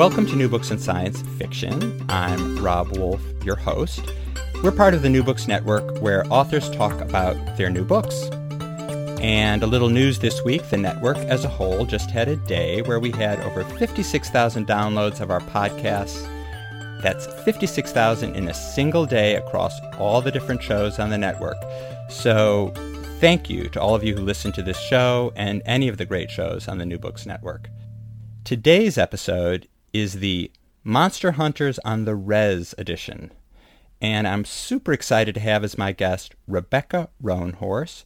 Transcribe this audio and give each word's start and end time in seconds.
Welcome 0.00 0.24
to 0.28 0.34
New 0.34 0.48
Books 0.48 0.70
in 0.70 0.78
Science 0.78 1.20
Fiction. 1.36 2.06
I'm 2.08 2.64
Rob 2.64 2.96
Wolf, 2.96 3.20
your 3.44 3.56
host. 3.56 4.00
We're 4.62 4.72
part 4.72 4.94
of 4.94 5.02
the 5.02 5.10
New 5.10 5.22
Books 5.22 5.46
Network 5.46 5.98
where 6.00 6.24
authors 6.32 6.70
talk 6.70 6.98
about 7.02 7.36
their 7.58 7.68
new 7.68 7.84
books. 7.84 8.30
And 9.20 9.62
a 9.62 9.66
little 9.66 9.90
news 9.90 10.18
this 10.18 10.42
week 10.42 10.66
the 10.70 10.78
network 10.78 11.18
as 11.18 11.44
a 11.44 11.50
whole 11.50 11.84
just 11.84 12.10
had 12.10 12.28
a 12.28 12.36
day 12.36 12.80
where 12.80 12.98
we 12.98 13.10
had 13.10 13.40
over 13.40 13.62
56,000 13.62 14.66
downloads 14.66 15.20
of 15.20 15.30
our 15.30 15.40
podcasts. 15.40 16.26
That's 17.02 17.26
56,000 17.44 18.34
in 18.34 18.48
a 18.48 18.54
single 18.54 19.04
day 19.04 19.34
across 19.34 19.78
all 19.98 20.22
the 20.22 20.32
different 20.32 20.62
shows 20.62 20.98
on 20.98 21.10
the 21.10 21.18
network. 21.18 21.58
So, 22.08 22.72
thank 23.18 23.50
you 23.50 23.68
to 23.68 23.80
all 23.82 23.94
of 23.94 24.02
you 24.02 24.16
who 24.16 24.22
listen 24.22 24.50
to 24.52 24.62
this 24.62 24.80
show 24.80 25.30
and 25.36 25.60
any 25.66 25.88
of 25.88 25.98
the 25.98 26.06
great 26.06 26.30
shows 26.30 26.68
on 26.68 26.78
the 26.78 26.86
New 26.86 26.98
Books 26.98 27.26
Network. 27.26 27.68
Today's 28.44 28.96
episode 28.96 29.68
is 29.92 30.14
the 30.14 30.50
Monster 30.84 31.32
Hunters 31.32 31.78
on 31.84 32.04
the 32.04 32.14
Res 32.14 32.74
edition. 32.78 33.32
And 34.00 34.26
I'm 34.26 34.44
super 34.44 34.92
excited 34.92 35.34
to 35.34 35.40
have 35.40 35.62
as 35.62 35.76
my 35.76 35.92
guest 35.92 36.34
Rebecca 36.48 37.10
Roanhorse, 37.22 38.04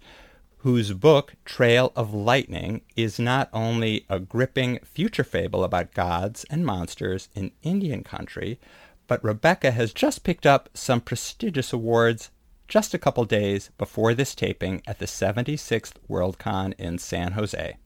whose 0.59 0.93
book, 0.93 1.35
Trail 1.45 1.93
of 1.95 2.13
Lightning, 2.13 2.81
is 2.97 3.19
not 3.19 3.49
only 3.53 4.07
a 4.09 4.19
gripping 4.19 4.79
future 4.81 5.23
fable 5.23 5.63
about 5.63 5.95
gods 5.95 6.45
and 6.51 6.67
monsters 6.67 7.29
in 7.35 7.53
Indian 7.63 8.03
country, 8.03 8.59
but 9.07 9.23
Rebecca 9.23 9.71
has 9.71 9.93
just 9.93 10.25
picked 10.25 10.47
up 10.47 10.69
some 10.75 11.01
prestigious 11.01 11.73
awards 11.73 12.31
just 12.67 12.95
a 12.95 12.99
couple 12.99 13.25
days 13.25 13.71
before 13.77 14.15
this 14.15 14.35
taping 14.35 14.83
at 14.87 14.99
the 14.99 15.07
76th 15.07 15.93
Worldcon 16.09 16.73
in 16.79 16.99
San 16.99 17.33
Jose. 17.33 17.77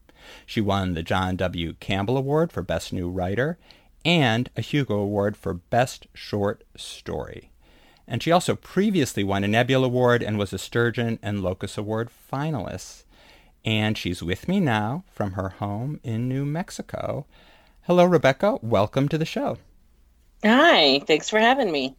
She 0.47 0.61
won 0.61 0.95
the 0.95 1.03
John 1.03 1.37
W. 1.37 1.75
Campbell 1.81 2.17
Award 2.17 2.53
for 2.53 2.63
Best 2.63 2.93
New 2.93 3.09
Writer 3.09 3.59
and 4.05 4.51
a 4.57 4.61
Hugo 4.61 4.97
Award 4.97 5.37
for 5.37 5.55
Best 5.55 6.07
Short 6.15 6.65
Story. 6.77 7.51
And 8.07 8.23
she 8.23 8.33
also 8.33 8.55
previously 8.55 9.23
won 9.23 9.45
a 9.45 9.49
Nebula 9.49 9.87
Award 9.87 10.23
and 10.23 10.39
was 10.39 10.53
a 10.53 10.59
Sturgeon 10.59 11.19
and 11.23 11.43
Locus 11.43 11.77
Award 11.77 12.09
finalist. 12.33 13.05
And 13.65 13.99
she's 13.99 14.23
with 14.23 14.49
me 14.49 14.61
now 14.61 15.05
from 15.13 15.33
her 15.33 15.51
home 15.51 16.01
in 16.03 16.29
New 16.29 16.47
Mexico. 16.47 17.27
Hello, 17.83 18.05
Rebecca. 18.05 18.59
Welcome 18.63 19.09
to 19.11 19.19
the 19.19 19.27
show. 19.27 19.59
Hi. 20.43 21.01
Thanks 21.01 21.29
for 21.29 21.39
having 21.39 21.71
me. 21.71 21.97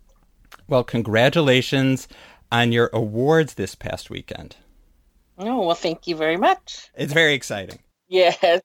Well, 0.67 0.83
congratulations 0.83 2.07
on 2.51 2.71
your 2.71 2.89
awards 2.93 3.53
this 3.53 3.75
past 3.75 4.09
weekend. 4.09 4.55
Oh, 5.37 5.67
well, 5.67 5.75
thank 5.75 6.07
you 6.07 6.15
very 6.15 6.37
much. 6.37 6.89
It's 6.95 7.13
very 7.13 7.33
exciting. 7.33 7.79
Yes. 8.07 8.61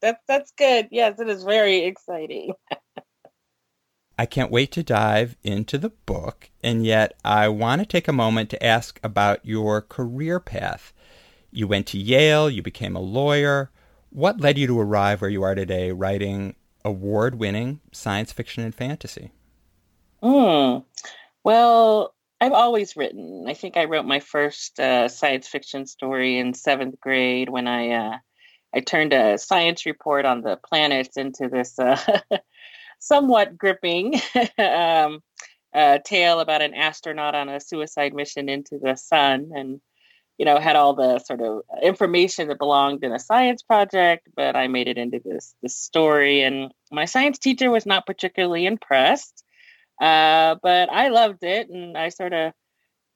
That's 0.00 0.22
that's 0.26 0.52
good. 0.56 0.88
Yes, 0.90 1.18
it 1.20 1.28
is 1.28 1.44
very 1.44 1.84
exciting. 1.84 2.52
I 4.18 4.24
can't 4.24 4.50
wait 4.50 4.72
to 4.72 4.82
dive 4.82 5.36
into 5.42 5.76
the 5.76 5.90
book, 5.90 6.50
and 6.62 6.86
yet 6.86 7.14
I 7.24 7.48
want 7.48 7.82
to 7.82 7.86
take 7.86 8.08
a 8.08 8.12
moment 8.12 8.48
to 8.50 8.64
ask 8.64 8.98
about 9.02 9.44
your 9.44 9.82
career 9.82 10.40
path. 10.40 10.94
You 11.50 11.68
went 11.68 11.86
to 11.88 11.98
Yale, 11.98 12.48
you 12.48 12.62
became 12.62 12.96
a 12.96 13.00
lawyer. 13.00 13.70
What 14.10 14.40
led 14.40 14.56
you 14.56 14.66
to 14.68 14.80
arrive 14.80 15.20
where 15.20 15.30
you 15.30 15.42
are 15.42 15.54
today, 15.54 15.92
writing 15.92 16.54
award 16.84 17.34
winning 17.34 17.80
science 17.92 18.32
fiction 18.32 18.64
and 18.64 18.74
fantasy? 18.74 19.32
Mm. 20.22 20.84
Well, 21.44 22.14
I've 22.40 22.52
always 22.52 22.96
written. 22.96 23.44
I 23.46 23.54
think 23.54 23.76
I 23.76 23.84
wrote 23.84 24.06
my 24.06 24.20
first 24.20 24.80
uh, 24.80 25.08
science 25.08 25.46
fiction 25.48 25.86
story 25.86 26.38
in 26.38 26.54
seventh 26.54 27.00
grade 27.00 27.48
when 27.48 27.66
I 27.66 27.90
uh, 27.90 28.16
I 28.74 28.80
turned 28.80 29.12
a 29.12 29.38
science 29.38 29.86
report 29.86 30.24
on 30.24 30.42
the 30.42 30.56
planets 30.56 31.16
into 31.16 31.48
this 31.48 31.78
uh, 31.78 31.98
somewhat 32.98 33.56
gripping 33.56 34.20
um, 34.58 35.22
uh, 35.74 35.98
tale 36.04 36.40
about 36.40 36.62
an 36.62 36.74
astronaut 36.74 37.34
on 37.34 37.48
a 37.48 37.60
suicide 37.60 38.14
mission 38.14 38.48
into 38.48 38.78
the 38.78 38.96
sun, 38.96 39.50
and 39.54 39.80
you 40.38 40.44
know 40.44 40.58
had 40.58 40.76
all 40.76 40.94
the 40.94 41.18
sort 41.20 41.40
of 41.40 41.62
information 41.82 42.48
that 42.48 42.58
belonged 42.58 43.04
in 43.04 43.12
a 43.12 43.18
science 43.18 43.62
project, 43.62 44.28
but 44.34 44.56
I 44.56 44.68
made 44.68 44.88
it 44.88 44.98
into 44.98 45.20
this 45.24 45.54
this 45.62 45.76
story, 45.76 46.42
and 46.42 46.72
my 46.90 47.04
science 47.04 47.38
teacher 47.38 47.70
was 47.70 47.86
not 47.86 48.06
particularly 48.06 48.66
impressed, 48.66 49.44
uh, 50.00 50.56
but 50.62 50.90
I 50.90 51.08
loved 51.08 51.44
it, 51.44 51.68
and 51.68 51.96
I 51.96 52.08
sort 52.08 52.32
of 52.32 52.52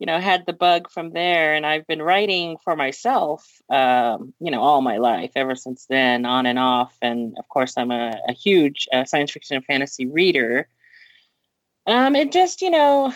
you 0.01 0.07
know, 0.07 0.19
had 0.19 0.47
the 0.47 0.55
bug 0.55 0.91
from 0.91 1.11
there. 1.11 1.55
And 1.55 1.67
I've 1.67 1.87
been 1.87 2.01
writing 2.01 2.57
for 2.65 2.75
myself, 2.75 3.47
um, 3.69 4.33
you 4.41 4.51
know, 4.51 4.63
all 4.63 4.81
my 4.81 4.97
life, 4.97 5.33
ever 5.37 5.55
since 5.55 5.85
then, 5.91 6.25
on 6.25 6.47
and 6.47 6.59
off. 6.59 6.97
And 7.03 7.37
of 7.39 7.47
course, 7.49 7.75
I'm 7.77 7.91
a, 7.91 8.19
a 8.27 8.33
huge 8.33 8.89
uh, 8.93 9.05
science 9.05 9.31
fiction 9.31 9.57
and 9.57 9.65
fantasy 9.67 10.07
reader. 10.07 10.69
Um, 11.87 12.17
it 12.17 12.33
just, 12.33 12.63
you 12.63 12.71
know, 12.71 13.13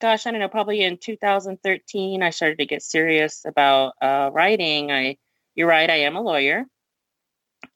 gosh, 0.00 0.26
I 0.26 0.30
don't 0.30 0.38
know, 0.38 0.48
probably 0.48 0.84
in 0.84 0.96
2013, 0.96 2.22
I 2.22 2.30
started 2.30 2.58
to 2.58 2.66
get 2.66 2.82
serious 2.82 3.44
about 3.44 3.94
uh, 4.00 4.30
writing. 4.32 4.92
I, 4.92 5.16
you're 5.56 5.68
right, 5.68 5.90
I 5.90 6.00
am 6.00 6.14
a 6.14 6.20
lawyer. 6.20 6.66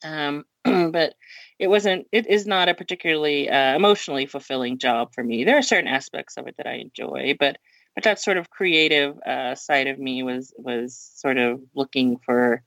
Um, 0.05 0.45
but 0.65 1.15
it 1.59 1.67
wasn't, 1.67 2.07
it 2.13 2.29
is 2.29 2.47
not 2.47 2.69
a 2.69 2.75
particularly 2.75 3.51
uh, 3.51 3.75
emotionally 3.75 4.27
fulfilling 4.27 4.79
job 4.79 5.15
for 5.15 5.25
me. 5.25 5.43
There 5.43 5.59
are 5.59 5.63
certain 5.63 5.89
aspects 5.89 6.37
of 6.37 6.47
it 6.47 6.55
that 6.59 6.69
I 6.69 6.75
enjoy, 6.75 7.35
but 7.37 7.59
but 7.95 8.05
that 8.05 8.21
sort 8.21 8.37
of 8.37 8.51
creative 8.51 9.19
uh, 9.21 9.55
side 9.55 9.87
of 9.87 9.99
me 9.99 10.23
was 10.23 10.53
was 10.57 10.99
sort 11.15 11.39
of 11.39 11.61
looking 11.75 12.19
for 12.19 12.63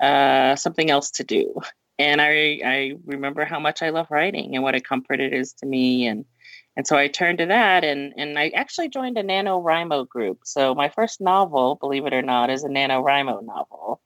uh, 0.00 0.56
something 0.56 0.90
else 0.90 1.10
to 1.12 1.24
do. 1.24 1.54
And 1.98 2.20
I 2.20 2.60
I 2.64 2.92
remember 3.04 3.44
how 3.44 3.60
much 3.60 3.82
I 3.82 3.90
love 3.90 4.08
writing 4.10 4.54
and 4.54 4.62
what 4.62 4.74
a 4.74 4.80
comfort 4.80 5.20
it 5.20 5.32
is 5.32 5.52
to 5.54 5.66
me 5.66 6.06
and 6.06 6.24
and 6.76 6.86
so 6.86 6.96
I 6.96 7.08
turned 7.08 7.38
to 7.38 7.46
that 7.46 7.84
and 7.84 8.14
and 8.16 8.38
I 8.38 8.48
actually 8.50 8.88
joined 8.88 9.18
a 9.18 9.24
NaNoWriMo 9.24 10.08
group. 10.08 10.40
So 10.44 10.74
my 10.74 10.88
first 10.90 11.20
novel, 11.20 11.74
believe 11.74 12.06
it 12.06 12.14
or 12.14 12.22
not, 12.22 12.50
is 12.50 12.64
a 12.64 12.68
NaNoWriMo 12.68 13.44
novel. 13.44 14.00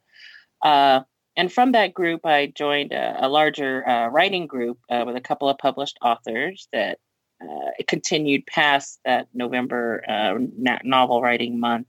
Uh, 0.62 1.00
and 1.36 1.52
from 1.52 1.72
that 1.72 1.94
group, 1.94 2.24
I 2.24 2.46
joined 2.46 2.92
a, 2.92 3.26
a 3.26 3.28
larger 3.28 3.88
uh, 3.88 4.08
writing 4.08 4.46
group 4.46 4.78
uh, 4.90 5.04
with 5.06 5.16
a 5.16 5.20
couple 5.20 5.48
of 5.48 5.58
published 5.58 5.98
authors 6.02 6.68
that 6.72 6.98
uh, 7.42 7.70
it 7.78 7.86
continued 7.86 8.46
past 8.46 9.00
that 9.04 9.28
November 9.34 10.04
uh, 10.08 10.38
novel 10.84 11.20
writing 11.22 11.58
month. 11.58 11.88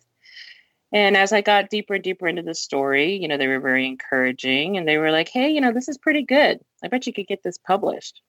And 0.92 1.18
as 1.18 1.34
I 1.34 1.42
got 1.42 1.72
deeper 1.72 1.96
and 1.96 2.04
deeper 2.04 2.28
into 2.28 2.44
the 2.44 2.54
story, 2.54 3.16
you 3.16 3.28
know, 3.28 3.38
they 3.38 3.48
were 3.48 3.60
very 3.60 3.88
encouraging 3.88 4.78
and 4.78 4.88
they 4.88 4.98
were 4.98 5.12
like, 5.12 5.30
hey, 5.30 5.50
you 5.50 5.60
know, 5.60 5.72
this 5.72 5.88
is 5.88 5.98
pretty 5.98 6.22
good. 6.22 6.60
I 6.84 6.88
bet 6.88 7.08
you 7.08 7.14
could 7.14 7.28
get 7.28 7.42
this 7.42 7.58
published. 7.58 8.22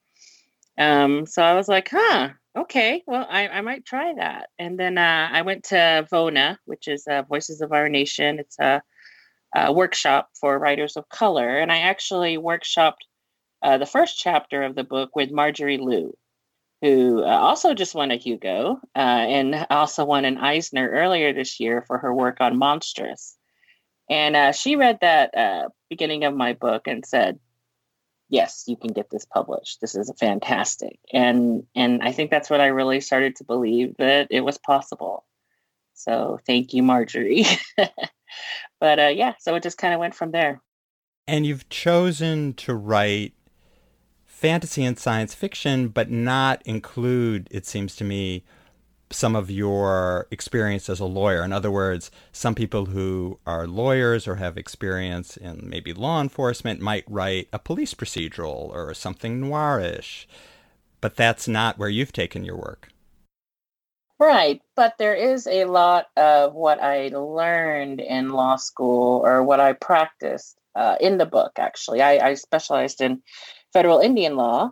Um, 0.77 1.27
so 1.27 1.43
I 1.43 1.53
was 1.53 1.67
like, 1.67 1.89
huh, 1.91 2.29
okay, 2.55 3.03
well, 3.05 3.27
I, 3.29 3.47
I 3.47 3.61
might 3.61 3.85
try 3.85 4.13
that. 4.15 4.49
And 4.57 4.79
then 4.79 4.97
uh, 4.97 5.29
I 5.31 5.43
went 5.43 5.65
to 5.65 6.07
VONA, 6.09 6.57
which 6.65 6.87
is 6.87 7.05
uh, 7.07 7.21
Voices 7.23 7.61
of 7.61 7.71
Our 7.71 7.87
Nation. 7.87 8.39
It's 8.39 8.57
a, 8.59 8.81
a, 9.55 9.71
workshop 9.71 10.29
for 10.39 10.57
writers 10.57 10.97
of 10.97 11.07
color. 11.09 11.59
And 11.59 11.71
I 11.71 11.79
actually 11.79 12.37
workshopped 12.37 13.05
uh, 13.61 13.77
the 13.77 13.85
first 13.85 14.17
chapter 14.17 14.63
of 14.63 14.75
the 14.75 14.83
book 14.83 15.15
with 15.15 15.31
Marjorie 15.31 15.77
Liu, 15.77 16.17
who 16.81 17.23
uh, 17.23 17.27
also 17.27 17.73
just 17.73 17.95
won 17.95 18.11
a 18.11 18.17
Hugo 18.17 18.79
uh, 18.95 18.99
and 18.99 19.65
also 19.69 20.05
won 20.05 20.25
an 20.25 20.37
Eisner 20.37 20.89
earlier 20.89 21.33
this 21.33 21.59
year 21.59 21.83
for 21.87 21.97
her 21.97 22.13
work 22.13 22.37
on 22.41 22.59
Monstress. 22.59 23.35
And 24.09 24.35
uh, 24.35 24.51
she 24.51 24.75
read 24.75 24.99
that 25.01 25.35
uh, 25.35 25.69
beginning 25.89 26.25
of 26.25 26.35
my 26.35 26.53
book 26.53 26.87
and 26.87 27.05
said, 27.05 27.39
"Yes, 28.29 28.65
you 28.67 28.77
can 28.77 28.93
get 28.93 29.09
this 29.09 29.25
published. 29.25 29.81
This 29.81 29.95
is 29.95 30.11
fantastic." 30.19 30.99
And 31.11 31.63
and 31.75 32.03
I 32.03 32.11
think 32.11 32.29
that's 32.29 32.49
when 32.49 32.61
I 32.61 32.67
really 32.67 33.01
started 33.01 33.35
to 33.37 33.43
believe 33.43 33.95
that 33.97 34.27
it 34.29 34.41
was 34.41 34.59
possible. 34.59 35.25
So 35.95 36.39
thank 36.45 36.73
you, 36.73 36.83
Marjorie. 36.83 37.45
but 38.79 38.99
uh, 38.99 39.07
yeah, 39.07 39.33
so 39.39 39.55
it 39.55 39.63
just 39.63 39.79
kind 39.79 39.93
of 39.93 39.99
went 39.99 40.13
from 40.13 40.31
there. 40.31 40.61
And 41.27 41.45
you've 41.45 41.67
chosen 41.69 42.53
to 42.55 42.75
write 42.75 43.33
fantasy 44.45 44.85
and 44.85 44.99
science 44.99 45.33
fiction, 45.33 45.87
but 45.87 46.11
not 46.11 46.61
include, 46.65 47.47
it 47.49 47.65
seems 47.65 47.95
to 47.95 48.03
me, 48.03 48.43
some 49.09 49.35
of 49.35 49.49
your 49.49 50.27
experience 50.29 50.87
as 50.87 50.99
a 50.99 51.05
lawyer. 51.05 51.43
In 51.43 51.51
other 51.51 51.71
words, 51.71 52.11
some 52.31 52.53
people 52.53 52.85
who 52.85 53.39
are 53.47 53.65
lawyers 53.65 54.27
or 54.27 54.35
have 54.35 54.55
experience 54.55 55.35
in 55.35 55.67
maybe 55.67 55.93
law 55.93 56.21
enforcement 56.21 56.79
might 56.79 57.05
write 57.07 57.47
a 57.51 57.57
police 57.57 57.95
procedural 57.95 58.69
or 58.69 58.93
something 58.93 59.41
noirish, 59.41 60.27
but 61.01 61.15
that's 61.15 61.47
not 61.47 61.79
where 61.79 61.89
you've 61.89 62.13
taken 62.13 62.45
your 62.45 62.57
work. 62.57 62.89
Right, 64.19 64.61
but 64.75 64.93
there 64.99 65.15
is 65.15 65.47
a 65.47 65.65
lot 65.65 66.05
of 66.15 66.53
what 66.53 66.83
I 66.83 67.07
learned 67.07 67.99
in 67.99 68.29
law 68.29 68.57
school 68.57 69.25
or 69.25 69.41
what 69.41 69.59
I 69.59 69.73
practiced 69.73 70.55
uh, 70.75 70.97
in 71.01 71.17
the 71.17 71.25
book. 71.25 71.53
Actually, 71.57 72.03
I, 72.03 72.29
I 72.29 72.33
specialized 72.35 73.01
in 73.01 73.23
federal 73.75 73.99
Indian 73.99 74.37
law, 74.37 74.71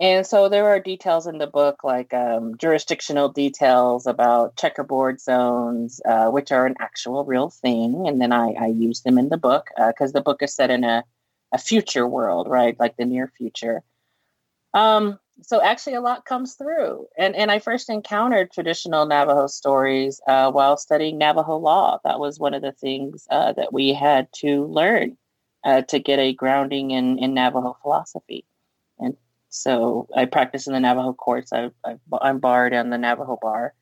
and 0.00 0.26
so 0.26 0.48
there 0.48 0.68
are 0.68 0.80
details 0.80 1.26
in 1.26 1.36
the 1.36 1.46
book, 1.46 1.84
like 1.84 2.14
um, 2.14 2.56
jurisdictional 2.56 3.28
details 3.28 4.06
about 4.06 4.56
checkerboard 4.56 5.20
zones, 5.20 6.00
uh, 6.06 6.30
which 6.30 6.50
are 6.50 6.64
an 6.64 6.76
actual 6.78 7.26
real 7.26 7.50
thing. 7.50 8.06
And 8.08 8.20
then 8.20 8.32
I, 8.32 8.52
I 8.52 8.66
use 8.68 9.02
them 9.02 9.18
in 9.18 9.28
the 9.28 9.36
book 9.36 9.66
because 9.76 10.12
uh, 10.12 10.18
the 10.18 10.22
book 10.22 10.42
is 10.42 10.54
set 10.54 10.70
in 10.70 10.82
a, 10.84 11.04
a 11.52 11.58
future 11.58 12.06
world, 12.06 12.48
right? 12.48 12.78
Like 12.78 12.96
the 12.96 13.04
near 13.04 13.30
future. 13.36 13.82
Um, 14.72 15.18
so 15.42 15.60
actually, 15.60 15.94
a 15.94 16.00
lot 16.00 16.24
comes 16.24 16.54
through. 16.54 17.08
And, 17.18 17.34
and 17.36 17.50
I 17.50 17.58
first 17.58 17.90
encountered 17.90 18.52
traditional 18.52 19.04
Navajo 19.04 19.48
stories 19.48 20.20
uh, 20.26 20.52
while 20.52 20.78
studying 20.78 21.18
Navajo 21.18 21.56
law. 21.56 21.98
That 22.04 22.18
was 22.20 22.38
one 22.38 22.54
of 22.54 22.62
the 22.62 22.72
things 22.72 23.26
uh, 23.30 23.52
that 23.54 23.72
we 23.72 23.92
had 23.92 24.28
to 24.36 24.64
learn 24.66 25.18
uh, 25.64 25.82
to 25.82 25.98
get 25.98 26.18
a 26.18 26.32
grounding 26.32 26.90
in, 26.90 27.18
in 27.18 27.34
Navajo 27.34 27.76
philosophy. 27.82 28.44
And 28.98 29.16
so 29.48 30.08
I 30.14 30.26
practice 30.26 30.66
in 30.66 30.72
the 30.72 30.80
Navajo 30.80 31.12
courts. 31.12 31.52
I, 31.52 31.70
am 32.22 32.38
barred 32.38 32.74
on 32.74 32.90
the 32.90 32.98
Navajo 32.98 33.38
bar. 33.40 33.74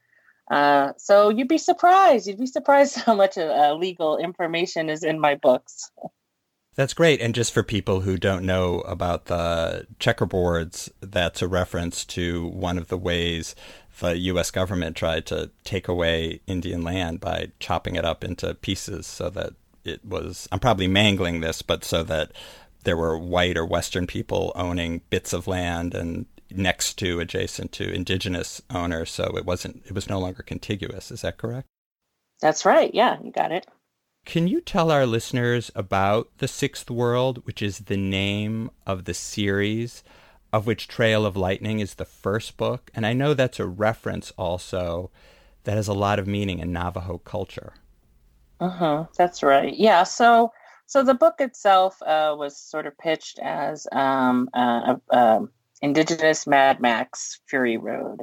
Uh, 0.51 0.93
so 0.97 1.29
you'd 1.29 1.49
be 1.49 1.59
surprised. 1.59 2.27
You'd 2.27 2.39
be 2.39 2.47
surprised 2.47 2.97
how 3.05 3.15
much 3.15 3.37
uh, 3.39 3.75
legal 3.75 4.17
information 4.19 4.89
is 4.89 5.03
in 5.03 5.21
my 5.21 5.35
books. 5.35 5.91
That's 6.77 6.93
great. 6.93 7.23
And 7.23 7.35
just 7.35 7.55
for 7.55 7.63
people 7.63 8.01
who 8.01 8.19
don't 8.19 8.45
know 8.45 8.81
about 8.81 9.27
the 9.27 9.87
checkerboards, 9.99 10.91
that's 11.01 11.41
a 11.41 11.49
reference 11.49 12.05
to 12.07 12.49
one 12.49 12.77
of 12.77 12.89
the 12.89 12.99
ways 12.99 13.55
the 14.01 14.19
U.S. 14.19 14.51
government 14.51 14.95
tried 14.95 15.25
to 15.27 15.51
take 15.65 15.89
away 15.89 16.41
Indian 16.47 16.83
land 16.83 17.19
by 17.21 17.53
chopping 17.59 17.97
it 17.97 18.05
up 18.05 18.23
into 18.23 18.55
pieces 18.55 19.07
so 19.07 19.31
that 19.31 19.55
it 19.87 20.05
was. 20.05 20.49
I'm 20.51 20.61
probably 20.61 20.89
mangling 20.89 21.41
this, 21.41 21.63
but 21.63 21.85
so 21.85 22.03
that 22.05 22.33
there 22.85 22.97
were 22.97 23.19
white 23.19 23.57
or 23.57 23.67
Western 23.67 24.07
people 24.07 24.53
owning 24.55 25.03
bits 25.11 25.33
of 25.33 25.47
land 25.47 25.95
and 25.95 26.27
next 26.51 26.95
to, 26.99 27.21
adjacent 27.21 27.73
to 27.73 27.93
indigenous 27.93 28.63
owners. 28.71 29.11
So 29.11 29.37
it 29.37 29.45
wasn't, 29.45 29.83
it 29.87 29.93
was 29.93 30.09
no 30.09 30.19
longer 30.19 30.43
contiguous. 30.43 31.11
Is 31.11 31.23
that 31.23 31.39
correct? 31.39 31.67
That's 32.41 32.65
right. 32.65 32.93
Yeah, 32.95 33.19
you 33.23 33.33
got 33.33 33.53
it. 33.53 33.67
Can 34.25 34.49
you 34.49 34.61
tell 34.61 34.91
our 34.91 35.07
listeners 35.07 35.71
about 35.75 36.31
The 36.39 36.49
Sixth 36.49 36.91
World, 36.91 37.47
which 37.47 37.63
is 37.63 37.79
the 37.79 37.97
name 37.97 38.71
of 38.87 39.05
the 39.05 39.15
series, 39.15 40.03
of 40.53 40.67
which 40.67 40.89
Trail 40.89 41.25
of 41.25 41.37
Lightning 41.37 41.81
is 41.81 41.95
the 41.95 42.05
first 42.05 42.57
book? 42.57 42.91
And 42.95 43.07
I 43.07 43.13
know 43.13 43.35
that's 43.35 43.61
a 43.61 43.67
reference 43.67 44.33
also 44.37 45.11
that 45.65 45.77
has 45.77 45.89
a 45.89 45.95
lot 45.95 46.19
of 46.19 46.27
meaning 46.27 46.59
in 46.59 46.73
Navajo 46.73 47.19
culture. 47.19 47.75
Uh 48.61 48.69
huh. 48.69 49.05
That's 49.17 49.43
right. 49.43 49.75
Yeah. 49.75 50.05
So 50.05 50.53
so 50.87 51.03
the 51.03 51.15
book 51.15 51.41
itself 51.41 52.01
uh, 52.03 52.35
was 52.39 52.57
sort 52.57 52.87
of 52.87 52.97
pitched 52.97 53.39
as 53.41 53.87
um, 53.93 54.49
uh, 54.55 54.97
um, 55.11 55.51
Indigenous 55.83 56.47
Mad 56.47 56.81
Max 56.81 57.41
Fury 57.49 57.77
Road. 57.77 58.23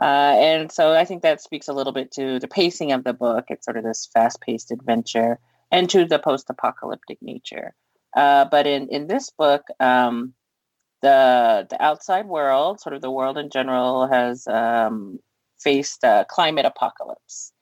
Uh, 0.00 0.34
and 0.38 0.72
so 0.72 0.94
I 0.94 1.04
think 1.04 1.22
that 1.22 1.40
speaks 1.40 1.68
a 1.68 1.72
little 1.72 1.92
bit 1.92 2.12
to 2.12 2.38
the 2.38 2.48
pacing 2.48 2.92
of 2.92 3.04
the 3.04 3.12
book. 3.12 3.46
It's 3.48 3.64
sort 3.64 3.76
of 3.76 3.84
this 3.84 4.08
fast 4.12 4.40
paced 4.40 4.70
adventure 4.70 5.38
and 5.70 5.90
to 5.90 6.04
the 6.04 6.18
post 6.18 6.48
apocalyptic 6.48 7.18
nature. 7.20 7.74
Uh, 8.16 8.44
but 8.44 8.66
in, 8.66 8.88
in 8.88 9.06
this 9.06 9.30
book, 9.30 9.62
um, 9.80 10.34
the, 11.02 11.66
the 11.68 11.82
outside 11.82 12.26
world, 12.26 12.80
sort 12.80 12.94
of 12.94 13.02
the 13.02 13.10
world 13.10 13.38
in 13.38 13.50
general, 13.50 14.06
has 14.06 14.46
um, 14.46 15.18
faced 15.58 16.04
a 16.04 16.26
climate 16.28 16.64
apocalypse 16.64 17.52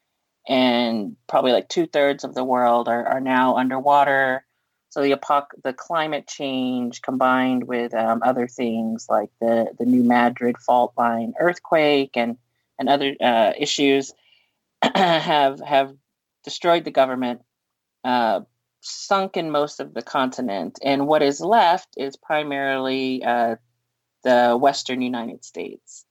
and 0.49 1.17
probably 1.29 1.53
like 1.53 1.69
two 1.69 1.87
thirds 1.87 2.25
of 2.25 2.35
the 2.35 2.45
world 2.45 2.89
are, 2.89 3.07
are 3.07 3.21
now 3.21 3.57
underwater. 3.57 4.45
So 4.91 5.03
the 5.03 5.13
epoch, 5.13 5.55
the 5.63 5.73
climate 5.73 6.27
change 6.27 7.03
combined 7.03 7.65
with 7.65 7.95
um, 7.95 8.23
other 8.25 8.49
things 8.49 9.07
like 9.09 9.31
the 9.41 9.69
the 9.79 9.87
New 9.87 10.03
Madrid 10.03 10.59
fault 10.59 10.93
line 10.97 11.35
earthquake 11.39 12.17
and 12.17 12.37
and 12.79 12.89
other 12.89 13.15
uh, 13.21 13.53
issues 13.57 14.13
have 14.95 15.61
have 15.61 15.95
destroyed 16.43 16.85
the 16.85 16.91
government, 16.91 17.43
uh, 18.03 18.41
sunken 18.81 19.51
most 19.51 19.79
of 19.79 19.95
the 19.95 20.03
continent, 20.03 20.79
and 20.83 21.07
what 21.07 21.23
is 21.23 21.41
left 21.41 21.89
is 21.97 22.17
primarily 22.17 23.23
uh, 23.23 23.57
the 24.25 24.59
Western 24.61 25.03
United 25.03 25.45
States. 25.45 26.05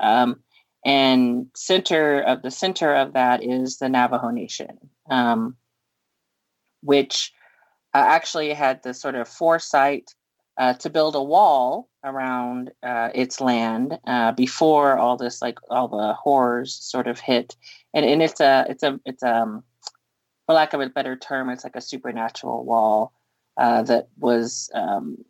Um, 0.00 0.42
and 0.84 1.46
center 1.54 2.20
of 2.20 2.42
the 2.42 2.50
center 2.50 2.94
of 2.94 3.12
that 3.14 3.42
is 3.42 3.78
the 3.78 3.88
Navajo 3.88 4.30
Nation, 4.30 4.78
um, 5.10 5.56
which 6.82 7.32
uh, 7.94 8.04
actually 8.06 8.52
had 8.52 8.82
the 8.82 8.92
sort 8.92 9.14
of 9.14 9.28
foresight 9.28 10.14
uh, 10.58 10.74
to 10.74 10.90
build 10.90 11.14
a 11.14 11.22
wall 11.22 11.88
around 12.04 12.70
uh, 12.82 13.08
its 13.14 13.40
land 13.40 13.98
uh, 14.06 14.32
before 14.32 14.98
all 14.98 15.16
this, 15.16 15.40
like 15.40 15.58
all 15.70 15.88
the 15.88 16.12
horrors, 16.14 16.74
sort 16.74 17.06
of 17.06 17.18
hit. 17.18 17.56
And, 17.94 18.04
and 18.04 18.22
it's 18.22 18.40
a 18.40 18.66
it's 18.68 18.82
a 18.82 19.00
it's 19.04 19.22
um 19.22 19.64
for 20.46 20.54
lack 20.54 20.74
of 20.74 20.80
a 20.80 20.88
better 20.88 21.16
term, 21.16 21.48
it's 21.48 21.64
like 21.64 21.76
a 21.76 21.80
supernatural 21.80 22.64
wall 22.64 23.12
uh, 23.56 23.82
that 23.84 24.08
was 24.18 24.70
um, 24.74 25.24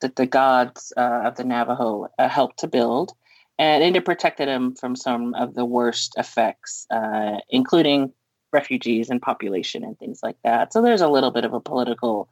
that 0.00 0.16
the 0.16 0.26
gods 0.26 0.92
uh, 0.96 1.22
of 1.24 1.36
the 1.36 1.44
Navajo 1.44 2.08
helped 2.18 2.58
to 2.58 2.68
build 2.68 3.12
and 3.58 3.96
it 3.96 4.04
protected 4.04 4.48
him 4.48 4.74
from 4.74 4.94
some 4.94 5.34
of 5.34 5.54
the 5.54 5.64
worst 5.64 6.14
effects, 6.16 6.86
uh, 6.90 7.38
including 7.50 8.12
refugees 8.52 9.10
and 9.10 9.20
population 9.20 9.84
and 9.84 9.98
things 9.98 10.20
like 10.22 10.36
that. 10.44 10.72
So 10.72 10.80
there's 10.80 11.00
a 11.00 11.08
little 11.08 11.30
bit 11.30 11.44
of 11.44 11.52
a 11.52 11.60
political 11.60 12.28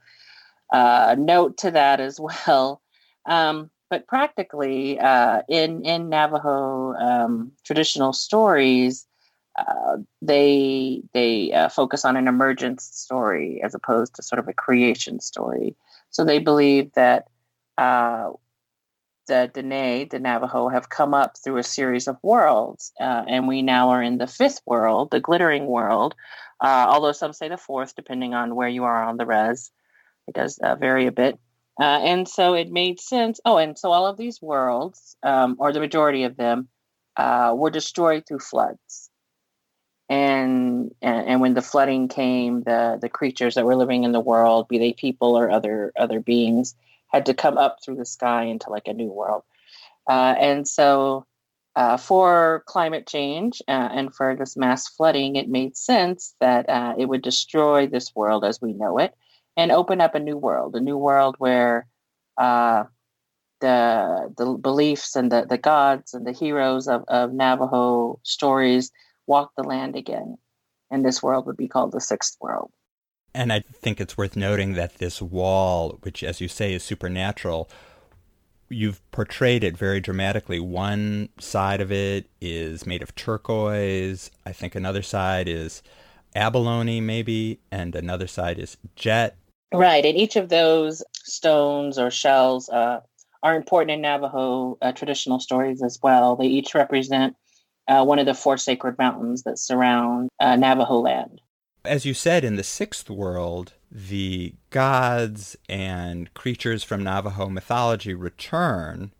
uh, 0.73 1.17
note 1.19 1.59
to 1.59 1.71
that 1.73 2.01
as 2.01 2.21
well. 2.47 2.81
Um, 3.27 3.71
but 3.89 4.07
practically, 4.09 4.99
uh, 4.99 5.43
in 5.49 5.85
in 5.85 6.09
Navajo 6.09 6.95
um, 6.95 7.53
traditional 7.65 8.13
stories, 8.13 9.07
uh, 9.57 9.99
they 10.21 11.03
they 11.13 11.53
uh, 11.53 11.69
focus 11.69 12.05
on 12.05 12.17
an 12.17 12.27
emergence 12.27 12.85
story 12.85 13.61
as 13.63 13.75
opposed 13.75 14.17
to 14.17 14.23
sort 14.23 14.41
of 14.41 14.49
a 14.49 14.53
creation 14.53 15.21
story. 15.21 15.77
So 16.11 16.25
they 16.25 16.41
believe 16.41 16.93
that 16.95 17.29
uh, 17.79 18.31
the 19.27 19.51
Dene, 19.53 20.09
the 20.09 20.19
Navajo, 20.19 20.69
have 20.69 20.89
come 20.89 21.15
up 21.15 21.37
through 21.37 21.59
a 21.59 21.63
series 21.63 22.09
of 22.09 22.17
worlds, 22.23 22.93
uh, 23.01 23.25
and 23.27 23.49
we 23.49 23.63
now 23.63 23.91
are 23.91 24.03
in 24.03 24.19
the 24.19 24.27
fifth 24.27 24.61
world, 24.67 25.11
the 25.11 25.21
glittering 25.21 25.67
world. 25.67 26.15
Uh, 26.61 26.87
although 26.89 27.13
some 27.13 27.33
say 27.33 27.49
the 27.49 27.57
fourth, 27.57 27.95
depending 27.95 28.35
on 28.35 28.55
where 28.55 28.69
you 28.69 28.85
are 28.85 29.05
on 29.05 29.17
the 29.17 29.27
res, 29.27 29.71
it 30.27 30.35
does 30.35 30.59
uh, 30.59 30.75
vary 30.75 31.07
a 31.07 31.13
bit. 31.13 31.39
Uh, 31.79 32.01
and 32.03 32.27
so 32.27 32.55
it 32.55 32.71
made 32.71 32.99
sense. 32.99 33.39
Oh, 33.45 33.59
and 33.59 33.79
so 33.79 33.93
all 33.93 34.07
of 34.07 34.17
these 34.17 34.41
worlds, 34.41 35.17
um, 35.23 35.57
or 35.59 35.73
the 35.73 35.81
majority 35.81 36.25
of 36.25 36.37
them, 36.37 36.69
uh, 37.17 37.53
were 37.55 37.71
destroyed 37.71 38.25
through 38.27 38.39
floods. 38.39 39.11
And, 40.09 40.95
and 41.03 41.27
and 41.27 41.41
when 41.41 41.55
the 41.55 41.63
flooding 41.63 42.07
came, 42.07 42.63
the 42.63 42.97
the 43.01 43.09
creatures 43.09 43.57
that 43.57 43.65
were 43.65 43.75
living 43.75 44.05
in 44.05 44.13
the 44.13 44.21
world, 44.21 44.69
be 44.69 44.79
they 44.79 44.93
people 44.93 45.37
or 45.37 45.51
other 45.51 45.93
other 45.97 46.21
beings, 46.21 46.77
had 47.09 47.27
to 47.27 47.35
come 47.35 47.59
up 47.59 47.79
through 47.85 47.97
the 47.97 48.05
sky 48.05 48.45
into 48.45 48.71
like 48.71 48.89
a 48.89 48.95
new 48.95 49.11
world. 49.11 49.43
Uh, 50.09 50.35
and 50.39 50.67
so, 50.69 51.27
uh, 51.75 51.97
for 51.97 52.63
climate 52.67 53.07
change 53.07 53.61
uh, 53.69 53.89
and 53.93 54.15
for 54.15 54.35
this 54.35 54.57
mass 54.57 54.89
flooding, 54.89 55.37
it 55.37 55.49
made 55.49 55.77
sense 55.77 56.35
that 56.41 56.69
uh, 56.71 56.95
it 56.99 57.07
would 57.07 57.23
destroy 57.23 57.87
this 57.87 58.15
world 58.15 58.45
as 58.45 58.61
we 58.63 58.73
know 58.73 58.99
it 58.99 59.15
and 59.57 59.71
open 59.71 60.01
up 60.01 60.15
a 60.15 60.21
new 60.21 60.37
world, 60.37 60.75
a 60.75 60.81
new 60.81 60.97
world 60.97 61.35
where 61.39 61.87
uh, 62.39 62.85
the 63.61 64.33
the 64.37 64.53
beliefs 64.53 65.17
and 65.17 65.33
the, 65.33 65.47
the 65.49 65.59
gods 65.59 66.15
and 66.15 66.27
the 66.27 66.33
heroes 66.33 66.89
of, 66.89 67.05
of 67.09 67.33
Navajo 67.33 68.21
stories 68.23 68.91
walk 69.27 69.53
the 69.57 69.63
land 69.63 69.97
again. 69.97 70.37
And 70.91 71.05
this 71.05 71.23
world 71.23 71.47
would 71.47 71.57
be 71.57 71.69
called 71.69 71.93
the 71.93 72.01
sixth 72.01 72.37
world. 72.41 72.71
And 73.37 73.53
I 73.53 73.61
think 73.61 74.01
it's 74.01 74.17
worth 74.17 74.35
noting 74.35 74.73
that 74.75 74.97
this 74.97 75.21
wall, 75.21 75.99
which, 76.01 76.25
as 76.25 76.41
you 76.41 76.49
say, 76.49 76.73
is 76.73 76.83
supernatural, 76.83 77.69
you've 78.71 79.09
portrayed 79.11 79.63
it 79.63 79.77
very 79.77 80.01
dramatically. 80.01 80.59
One 80.59 81.29
side 81.39 81.83
of 81.83 81.93
it 81.93 82.31
is 82.41 82.87
made 82.87 83.03
of 83.03 83.15
turquoise. 83.15 84.31
I 84.47 84.53
think 84.53 84.75
another 84.75 85.03
side 85.03 85.49
is 85.49 85.83
abalone, 86.35 87.03
maybe, 87.03 87.61
and 87.71 87.95
another 87.95 88.27
side 88.27 88.59
is 88.59 88.79
jet. 88.97 89.37
Right. 89.71 90.07
And 90.07 90.17
each 90.17 90.37
of 90.37 90.49
those 90.49 91.05
stones 91.13 91.99
or 91.99 92.11
shells 92.11 92.71
uh, 92.71 93.01
are 93.43 93.55
important 93.55 93.91
in 93.91 94.01
Navajo 94.01 94.79
uh, 94.81 94.93
traditional 94.93 95.41
stories 95.41 95.83
as 95.83 95.99
well. 96.03 96.37
They 96.37 96.47
each 96.47 96.75
represent 96.75 97.37
uh, 97.87 98.03
one 98.03 98.19
of 98.19 98.25
the 98.25 98.35
four 98.35 98.57
sacred 98.57 98.97
mountains 98.97 99.43
that 99.43 99.59
surround 99.59 100.31
uh, 100.41 100.57
Navajo 100.57 101.01
land. 101.01 101.43
As 101.87 102.05
you 102.05 102.15
said, 102.15 102.45
in 102.45 102.57
the 102.57 102.63
sixth 102.63 103.09
world, 103.09 103.73
the 103.91 104.55
gods 104.71 105.57
and 105.69 106.33
creatures 106.35 106.83
from 106.83 107.03
Navajo 107.03 107.49
mythology 107.49 108.15
return. 108.15 109.13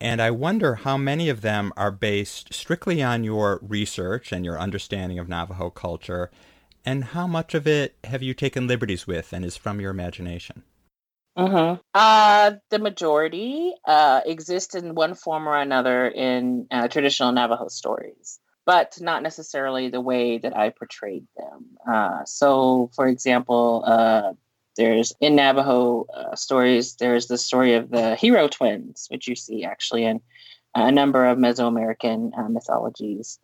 And 0.00 0.20
I 0.20 0.30
wonder 0.30 0.76
how 0.76 0.96
many 0.96 1.28
of 1.28 1.42
them 1.42 1.72
are 1.76 1.92
based 1.92 2.52
strictly 2.52 3.02
on 3.02 3.22
your 3.22 3.60
research 3.62 4.32
and 4.32 4.44
your 4.44 4.58
understanding 4.58 5.18
of 5.18 5.28
Navajo 5.28 5.70
culture, 5.70 6.30
and 6.84 7.04
how 7.04 7.28
much 7.28 7.54
of 7.54 7.68
it 7.68 7.94
have 8.04 8.22
you 8.22 8.34
taken 8.34 8.66
liberties 8.66 9.06
with 9.06 9.32
and 9.32 9.44
is 9.44 9.56
from 9.56 9.80
your 9.80 9.92
imagination? 9.92 10.64
Mm-hmm. 11.38 11.80
Uh, 11.94 12.52
the 12.70 12.78
majority 12.78 13.74
uh, 13.86 14.22
exist 14.26 14.74
in 14.74 14.94
one 14.94 15.14
form 15.14 15.48
or 15.48 15.56
another 15.56 16.08
in 16.08 16.66
uh, 16.70 16.88
traditional 16.88 17.32
Navajo 17.32 17.68
stories, 17.68 18.40
but 18.64 18.96
not 19.00 19.22
necessarily 19.22 19.88
the 19.88 20.00
way 20.00 20.38
that 20.38 20.56
I 20.56 20.70
portrayed 20.70 21.26
them. 21.36 21.66
Uh, 21.86 22.24
so, 22.24 22.90
for 22.94 23.06
example, 23.08 23.84
uh, 23.86 24.32
there's 24.76 25.12
in 25.20 25.36
Navajo 25.36 26.06
uh, 26.14 26.34
stories, 26.36 26.94
there's 26.96 27.26
the 27.26 27.38
story 27.38 27.74
of 27.74 27.90
the 27.90 28.14
hero 28.16 28.48
twins, 28.48 29.06
which 29.10 29.28
you 29.28 29.34
see 29.34 29.64
actually 29.64 30.04
in 30.04 30.20
a 30.74 30.90
number 30.90 31.26
of 31.26 31.38
Mesoamerican 31.38 32.32
mythologies. 32.50 33.38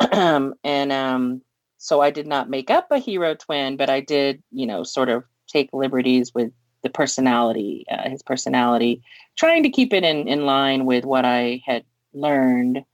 and 0.12 0.92
um, 0.92 1.42
so 1.78 2.00
I 2.00 2.10
did 2.10 2.26
not 2.26 2.50
make 2.50 2.70
up 2.70 2.90
a 2.90 2.98
hero 2.98 3.34
twin, 3.34 3.76
but 3.76 3.88
I 3.88 4.00
did, 4.00 4.42
you 4.50 4.66
know, 4.66 4.82
sort 4.82 5.08
of 5.08 5.24
take 5.46 5.70
liberties 5.72 6.34
with 6.34 6.52
the 6.82 6.90
personality, 6.90 7.84
uh, 7.90 8.08
his 8.08 8.22
personality, 8.22 9.02
trying 9.36 9.62
to 9.62 9.70
keep 9.70 9.92
it 9.92 10.04
in, 10.04 10.28
in 10.28 10.46
line 10.46 10.86
with 10.86 11.04
what 11.04 11.24
I 11.24 11.62
had 11.64 11.84
learned 12.12 12.84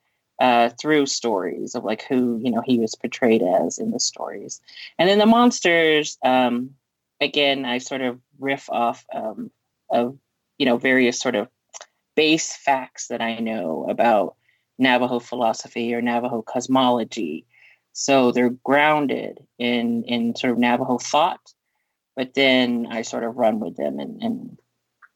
uh, 0.41 0.71
through 0.81 1.07
stories 1.07 1.75
of 1.75 1.85
like 1.85 2.03
who 2.05 2.38
you 2.43 2.50
know 2.50 2.62
he 2.64 2.79
was 2.79 2.95
portrayed 2.95 3.43
as 3.43 3.79
in 3.79 3.91
the 3.91 4.00
stories, 4.00 4.61
and 4.99 5.09
then 5.09 5.19
the 5.19 5.26
monsters. 5.26 6.19
Um, 6.23 6.71
again, 7.21 7.64
I 7.64 7.79
sort 7.79 8.03
of 8.03 8.21
riff 8.38 8.69
off 8.71 9.05
um, 9.14 9.50
of 9.91 10.19
you 10.59 10.67
know 10.67 10.76
various 10.76 11.19
sort 11.19 11.35
of 11.35 11.49
base 12.17 12.57
facts 12.57 13.09
that 13.09 13.21
I 13.21 13.38
know 13.38 13.87
about 13.88 14.37
Navajo 14.79 15.19
philosophy 15.19 15.95
or 15.95 16.03
Navajo 16.03 16.43
cosmology. 16.43 17.47
So 17.93 18.33
they're 18.33 18.50
grounded 18.50 19.38
in 19.59 20.05
in 20.05 20.35
sort 20.37 20.53
of 20.53 20.59
Navajo 20.59 20.99
thought 20.99 21.55
but 22.17 22.35
then 22.35 22.87
I 22.91 23.03
sort 23.03 23.25
of 23.25 23.37
run 23.37 23.61
with 23.61 23.76
them 23.76 23.99
and, 23.99 24.23
and 24.23 24.59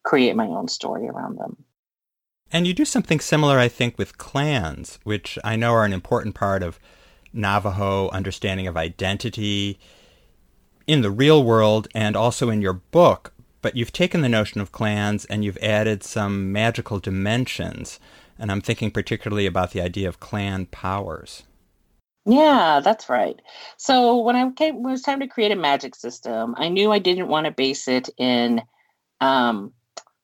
create 0.02 0.36
my 0.36 0.46
own 0.46 0.68
story 0.68 1.08
around 1.08 1.38
them. 1.38 1.64
And 2.50 2.66
you 2.66 2.72
do 2.72 2.84
something 2.84 3.20
similar, 3.20 3.58
I 3.58 3.68
think, 3.68 3.98
with 3.98 4.16
clans, 4.16 4.98
which 5.04 5.38
I 5.44 5.56
know 5.56 5.72
are 5.72 5.84
an 5.84 5.92
important 5.92 6.34
part 6.34 6.62
of 6.62 6.80
Navajo 7.32 8.08
understanding 8.08 8.66
of 8.66 8.76
identity 8.76 9.78
in 10.86 11.02
the 11.02 11.10
real 11.10 11.44
world 11.44 11.88
and 11.94 12.16
also 12.16 12.48
in 12.48 12.62
your 12.62 12.72
book. 12.72 13.34
But 13.60 13.76
you've 13.76 13.92
taken 13.92 14.22
the 14.22 14.28
notion 14.28 14.60
of 14.60 14.72
clans 14.72 15.26
and 15.26 15.44
you've 15.44 15.58
added 15.58 16.02
some 16.02 16.50
magical 16.50 16.98
dimensions. 16.98 18.00
And 18.38 18.50
I'm 18.50 18.62
thinking 18.62 18.90
particularly 18.90 19.46
about 19.46 19.72
the 19.72 19.82
idea 19.82 20.08
of 20.08 20.20
clan 20.20 20.66
powers. 20.66 21.42
Yeah, 22.24 22.80
that's 22.82 23.08
right. 23.08 23.40
So 23.76 24.18
when 24.18 24.36
I 24.36 24.50
came, 24.52 24.82
when 24.82 24.90
it 24.90 24.92
was 24.92 25.02
time 25.02 25.20
to 25.20 25.26
create 25.26 25.52
a 25.52 25.56
magic 25.56 25.94
system, 25.94 26.54
I 26.56 26.68
knew 26.68 26.92
I 26.92 26.98
didn't 26.98 27.28
want 27.28 27.46
to 27.46 27.50
base 27.50 27.88
it 27.88 28.08
in 28.16 28.62
um, 29.20 29.72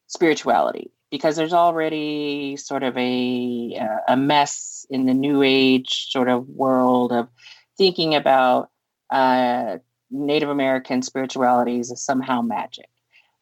spirituality 0.07 0.91
because 1.11 1.35
there's 1.35 1.53
already 1.53 2.57
sort 2.57 2.83
of 2.83 2.97
a 2.97 3.77
uh, 3.79 4.13
a 4.13 4.17
mess 4.17 4.85
in 4.89 5.05
the 5.05 5.13
new 5.13 5.41
age 5.43 6.07
sort 6.09 6.29
of 6.29 6.47
world 6.47 7.11
of 7.11 7.27
thinking 7.77 8.15
about 8.15 8.69
uh, 9.09 9.77
Native 10.11 10.49
American 10.49 11.01
spiritualities 11.01 11.91
as 11.91 12.01
somehow 12.01 12.41
magic, 12.41 12.89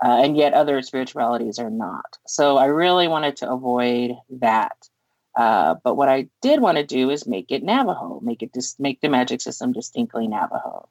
uh, 0.04 0.22
and 0.24 0.38
yet 0.38 0.54
other 0.54 0.82
spiritualities 0.82 1.60
are 1.60 1.70
not. 1.70 2.18
So 2.28 2.58
I 2.58 2.66
really 2.66 3.08
wanted 3.08 3.38
to 3.38 3.52
avoid 3.52 4.12
that. 4.42 4.78
Uh, 5.36 5.76
but 5.84 5.96
what 5.96 6.10
I 6.10 6.30
did 6.44 6.62
want 6.62 6.78
to 6.78 6.86
do 6.86 7.10
is 7.10 7.26
make 7.26 7.52
it 7.52 7.64
Navajo, 7.64 8.20
make 8.22 8.44
it 8.44 8.54
just 8.54 8.80
make 8.80 9.02
the 9.02 9.10
magic 9.10 9.42
system 9.42 9.72
distinctly 9.74 10.28
Navajo. 10.28 10.90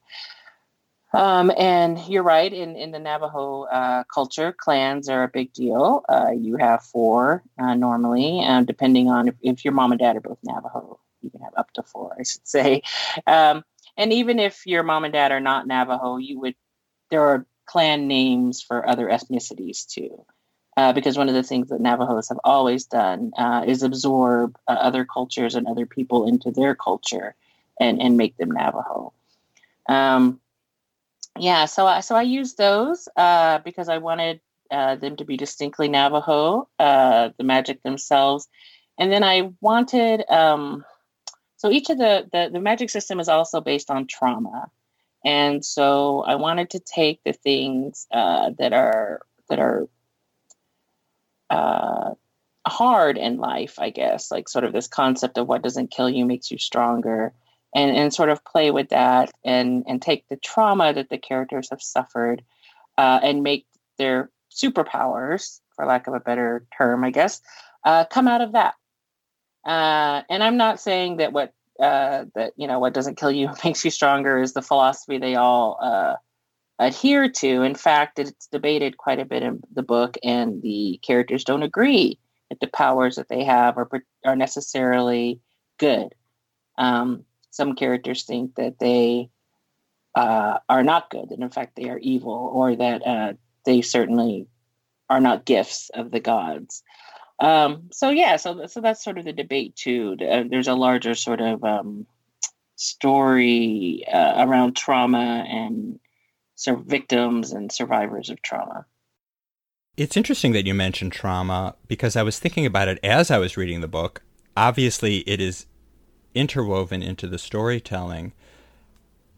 Um, 1.14 1.52
and 1.56 1.98
you're 2.08 2.22
right. 2.22 2.52
In 2.52 2.76
in 2.76 2.90
the 2.90 2.98
Navajo 2.98 3.64
uh, 3.64 4.04
culture, 4.04 4.52
clans 4.52 5.08
are 5.08 5.24
a 5.24 5.28
big 5.28 5.52
deal. 5.52 6.04
Uh, 6.08 6.30
you 6.30 6.56
have 6.56 6.82
four 6.84 7.42
uh, 7.58 7.74
normally, 7.74 8.42
depending 8.64 9.08
on 9.08 9.28
if, 9.28 9.34
if, 9.42 9.64
your 9.64 9.74
mom 9.74 9.92
and 9.92 9.98
dad 9.98 10.16
are 10.16 10.20
both 10.20 10.38
Navajo. 10.42 10.98
You 11.20 11.30
can 11.30 11.40
have 11.42 11.52
up 11.56 11.70
to 11.74 11.82
four, 11.82 12.16
I 12.18 12.22
should 12.22 12.46
say. 12.48 12.82
Um, 13.26 13.64
and 13.96 14.12
even 14.12 14.38
if 14.38 14.66
your 14.66 14.82
mom 14.82 15.04
and 15.04 15.12
dad 15.12 15.32
are 15.32 15.40
not 15.40 15.66
Navajo, 15.66 16.16
you 16.16 16.40
would 16.40 16.54
there 17.10 17.22
are 17.22 17.46
clan 17.66 18.08
names 18.08 18.62
for 18.62 18.88
other 18.88 19.06
ethnicities 19.06 19.86
too 19.86 20.24
uh, 20.76 20.92
because 20.92 21.18
one 21.18 21.28
of 21.28 21.34
the 21.34 21.42
things 21.42 21.68
that 21.68 21.80
Navajos 21.80 22.28
have 22.28 22.40
always 22.44 22.86
done 22.86 23.32
uh, 23.36 23.64
is 23.66 23.82
absorb 23.82 24.56
uh, 24.66 24.72
other 24.72 25.04
cultures 25.04 25.54
and 25.54 25.66
other 25.66 25.86
people 25.86 26.26
into 26.26 26.50
their 26.50 26.74
culture 26.74 27.34
and, 27.78 28.00
and 28.00 28.16
make 28.16 28.36
them 28.36 28.50
Navajo. 28.50 29.12
Um, 29.88 30.40
yeah, 31.38 31.64
so 31.64 31.86
I, 31.86 32.00
so 32.00 32.14
I 32.14 32.22
used 32.22 32.58
those 32.58 33.08
uh, 33.16 33.58
because 33.58 33.88
I 33.88 33.98
wanted 33.98 34.40
uh, 34.70 34.96
them 34.96 35.16
to 35.16 35.24
be 35.24 35.36
distinctly 35.36 35.88
Navajo, 35.88 36.68
uh, 36.78 37.30
the 37.36 37.44
magic 37.44 37.82
themselves, 37.82 38.48
and 38.98 39.10
then 39.12 39.24
I 39.24 39.52
wanted. 39.60 40.24
Um, 40.30 40.84
so 41.56 41.70
each 41.70 41.90
of 41.90 41.98
the, 41.98 42.28
the 42.32 42.50
the 42.52 42.60
magic 42.60 42.90
system 42.90 43.20
is 43.20 43.28
also 43.28 43.60
based 43.60 43.90
on 43.90 44.06
trauma, 44.06 44.70
and 45.24 45.64
so 45.64 46.20
I 46.20 46.34
wanted 46.36 46.70
to 46.70 46.80
take 46.80 47.20
the 47.24 47.32
things 47.32 48.06
uh, 48.12 48.50
that 48.58 48.72
are 48.72 49.20
that 49.48 49.58
are 49.58 49.88
uh, 51.50 52.14
hard 52.66 53.18
in 53.18 53.36
life, 53.38 53.78
I 53.78 53.90
guess, 53.90 54.30
like 54.30 54.48
sort 54.48 54.64
of 54.64 54.72
this 54.72 54.88
concept 54.88 55.38
of 55.38 55.46
what 55.46 55.62
doesn't 55.62 55.90
kill 55.90 56.08
you 56.08 56.24
makes 56.24 56.50
you 56.50 56.58
stronger, 56.58 57.32
and 57.74 57.96
and 57.96 58.12
sort 58.12 58.28
of 58.28 58.44
play 58.44 58.70
with 58.70 58.90
that 58.90 59.32
and 59.44 59.84
and 59.86 60.00
take 60.00 60.28
the 60.28 60.36
trauma 60.36 60.92
that 60.92 61.08
the 61.08 61.18
characters 61.18 61.70
have 61.70 61.82
suffered, 61.82 62.42
uh, 62.98 63.20
and 63.22 63.42
make 63.42 63.66
their 63.98 64.30
superpowers, 64.50 65.60
for 65.74 65.86
lack 65.86 66.06
of 66.06 66.14
a 66.14 66.20
better 66.20 66.66
term, 66.76 67.04
I 67.04 67.10
guess, 67.10 67.40
uh, 67.84 68.04
come 68.04 68.28
out 68.28 68.40
of 68.40 68.52
that. 68.52 68.74
Uh, 69.64 70.22
and 70.28 70.42
I'm 70.42 70.56
not 70.56 70.80
saying 70.80 71.18
that 71.18 71.32
what 71.32 71.52
uh, 71.80 72.26
that 72.34 72.52
you 72.56 72.66
know 72.66 72.78
what 72.78 72.94
doesn't 72.94 73.16
kill 73.16 73.32
you 73.32 73.50
makes 73.64 73.84
you 73.84 73.90
stronger 73.90 74.40
is 74.40 74.52
the 74.52 74.62
philosophy 74.62 75.18
they 75.18 75.34
all 75.34 75.78
uh, 75.80 76.16
adhere 76.78 77.30
to. 77.30 77.62
In 77.62 77.74
fact, 77.74 78.18
it's 78.18 78.46
debated 78.48 78.96
quite 78.96 79.20
a 79.20 79.24
bit 79.24 79.42
in 79.42 79.62
the 79.72 79.82
book, 79.82 80.16
and 80.22 80.62
the 80.62 81.00
characters 81.02 81.44
don't 81.44 81.62
agree 81.62 82.18
that 82.50 82.60
the 82.60 82.66
powers 82.66 83.16
that 83.16 83.28
they 83.28 83.44
have 83.44 83.78
are 83.78 83.88
are 84.24 84.36
necessarily 84.36 85.40
good. 85.78 86.14
Um, 86.76 87.24
some 87.52 87.76
characters 87.76 88.24
think 88.24 88.56
that 88.56 88.78
they 88.80 89.30
uh, 90.14 90.58
are 90.68 90.82
not 90.82 91.10
good, 91.10 91.30
and 91.30 91.42
in 91.42 91.50
fact 91.50 91.76
they 91.76 91.88
are 91.90 91.98
evil, 91.98 92.50
or 92.52 92.74
that 92.74 93.06
uh, 93.06 93.32
they 93.64 93.82
certainly 93.82 94.48
are 95.08 95.20
not 95.20 95.44
gifts 95.44 95.90
of 95.90 96.10
the 96.10 96.20
gods. 96.20 96.82
Um, 97.38 97.90
so 97.92 98.10
yeah, 98.10 98.36
so 98.36 98.66
so 98.66 98.80
that's 98.80 99.04
sort 99.04 99.18
of 99.18 99.24
the 99.24 99.32
debate 99.32 99.76
too. 99.76 100.16
Uh, 100.20 100.44
there's 100.48 100.68
a 100.68 100.74
larger 100.74 101.14
sort 101.14 101.40
of 101.40 101.62
um, 101.62 102.06
story 102.76 104.04
uh, 104.10 104.46
around 104.46 104.74
trauma 104.74 105.44
and 105.46 106.00
sort 106.54 106.80
of 106.80 106.86
victims 106.86 107.52
and 107.52 107.70
survivors 107.70 108.30
of 108.30 108.40
trauma. 108.42 108.86
It's 109.96 110.16
interesting 110.16 110.52
that 110.52 110.66
you 110.66 110.72
mentioned 110.72 111.12
trauma 111.12 111.74
because 111.86 112.16
I 112.16 112.22
was 112.22 112.38
thinking 112.38 112.64
about 112.64 112.88
it 112.88 112.98
as 113.02 113.30
I 113.30 113.36
was 113.36 113.58
reading 113.58 113.82
the 113.82 113.88
book. 113.88 114.22
Obviously, 114.56 115.18
it 115.18 115.40
is 115.40 115.66
interwoven 116.34 117.02
into 117.02 117.26
the 117.26 117.38
storytelling, 117.38 118.32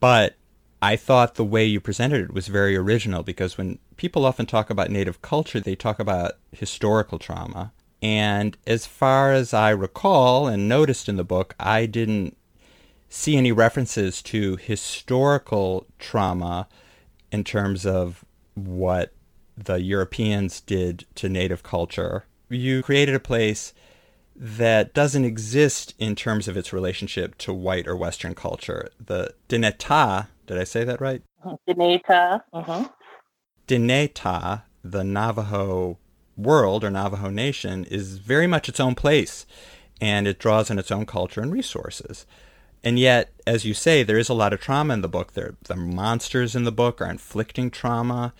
but 0.00 0.34
I 0.82 0.96
thought 0.96 1.36
the 1.36 1.44
way 1.44 1.64
you 1.64 1.80
presented 1.80 2.20
it 2.20 2.34
was 2.34 2.48
very 2.48 2.76
original 2.76 3.22
because 3.22 3.56
when 3.56 3.78
people 3.96 4.26
often 4.26 4.44
talk 4.44 4.68
about 4.68 4.90
Native 4.90 5.22
culture, 5.22 5.60
they 5.60 5.74
talk 5.74 5.98
about 5.98 6.32
historical 6.52 7.18
trauma. 7.18 7.72
And 8.02 8.58
as 8.66 8.84
far 8.84 9.32
as 9.32 9.54
I 9.54 9.70
recall 9.70 10.46
and 10.46 10.68
noticed 10.68 11.08
in 11.08 11.16
the 11.16 11.24
book, 11.24 11.54
I 11.58 11.86
didn't 11.86 12.36
see 13.08 13.36
any 13.36 13.50
references 13.50 14.20
to 14.24 14.56
historical 14.56 15.86
trauma 15.98 16.68
in 17.32 17.44
terms 17.44 17.86
of 17.86 18.24
what 18.54 19.12
the 19.56 19.80
Europeans 19.80 20.60
did 20.60 21.06
to 21.14 21.28
Native 21.28 21.62
culture. 21.62 22.26
You 22.50 22.82
created 22.82 23.14
a 23.14 23.20
place 23.20 23.72
that 24.36 24.94
doesn't 24.94 25.24
exist 25.24 25.94
in 25.98 26.14
terms 26.14 26.48
of 26.48 26.56
its 26.56 26.72
relationship 26.72 27.38
to 27.38 27.52
white 27.52 27.86
or 27.86 27.96
Western 27.96 28.34
culture. 28.34 28.90
The 28.98 29.34
Dineta, 29.48 30.28
did 30.46 30.58
I 30.58 30.64
say 30.64 30.84
that 30.84 31.00
right? 31.00 31.22
Dineta. 31.68 32.42
Mm-hmm. 32.52 32.84
Dinétah, 33.68 34.62
the 34.82 35.04
Navajo 35.04 35.98
world 36.36 36.84
or 36.84 36.90
Navajo 36.90 37.30
nation, 37.30 37.84
is 37.84 38.18
very 38.18 38.46
much 38.46 38.68
its 38.68 38.80
own 38.80 38.94
place, 38.94 39.46
and 40.00 40.26
it 40.26 40.38
draws 40.38 40.70
on 40.70 40.78
its 40.78 40.90
own 40.90 41.06
culture 41.06 41.40
and 41.40 41.52
resources. 41.52 42.26
And 42.82 42.98
yet, 42.98 43.32
as 43.46 43.64
you 43.64 43.72
say, 43.72 44.02
there 44.02 44.18
is 44.18 44.28
a 44.28 44.34
lot 44.34 44.52
of 44.52 44.60
trauma 44.60 44.92
in 44.92 45.00
the 45.00 45.08
book. 45.08 45.32
There, 45.32 45.54
the 45.62 45.76
monsters 45.76 46.54
in 46.54 46.64
the 46.64 46.72
book 46.72 47.00
are 47.00 47.10
inflicting 47.10 47.70
trauma, 47.70 48.34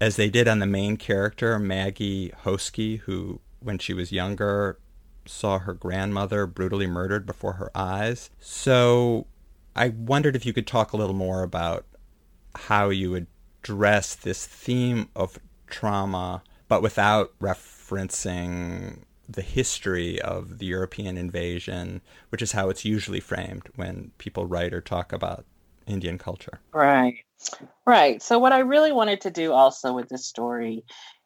as 0.00 0.16
they 0.16 0.30
did 0.30 0.48
on 0.48 0.60
the 0.60 0.66
main 0.66 0.96
character, 0.96 1.58
Maggie 1.58 2.32
Hoskie, 2.44 3.00
who, 3.00 3.40
when 3.58 3.78
she 3.78 3.92
was 3.92 4.10
younger, 4.12 4.78
saw 5.30 5.58
her 5.60 5.72
grandmother 5.72 6.46
brutally 6.46 6.86
murdered 6.86 7.26
before 7.26 7.54
her 7.54 7.70
eyes. 7.74 8.30
So 8.38 9.26
I 9.74 9.90
wondered 9.90 10.36
if 10.36 10.44
you 10.44 10.52
could 10.52 10.66
talk 10.66 10.92
a 10.92 10.96
little 10.96 11.14
more 11.14 11.42
about 11.42 11.86
how 12.54 12.88
you 12.88 13.14
address 13.14 14.14
this 14.14 14.46
theme 14.46 15.08
of 15.14 15.38
trauma, 15.68 16.42
but 16.68 16.82
without 16.82 17.32
referencing 17.40 19.04
the 19.28 19.42
history 19.42 20.20
of 20.20 20.58
the 20.58 20.66
European 20.66 21.16
invasion, 21.16 22.00
which 22.30 22.42
is 22.42 22.52
how 22.52 22.68
it's 22.68 22.84
usually 22.84 23.20
framed 23.20 23.68
when 23.76 24.10
people 24.18 24.46
write 24.46 24.74
or 24.74 24.80
talk 24.80 25.12
about 25.12 25.44
Indian 25.86 26.18
culture. 26.18 26.60
Right. 26.72 27.24
Right. 27.86 28.22
So, 28.22 28.38
what 28.38 28.52
I 28.52 28.58
really 28.58 28.92
wanted 28.92 29.20
to 29.22 29.30
do 29.30 29.52
also 29.52 29.92
with 29.92 30.08
this 30.08 30.26
story 30.26 30.84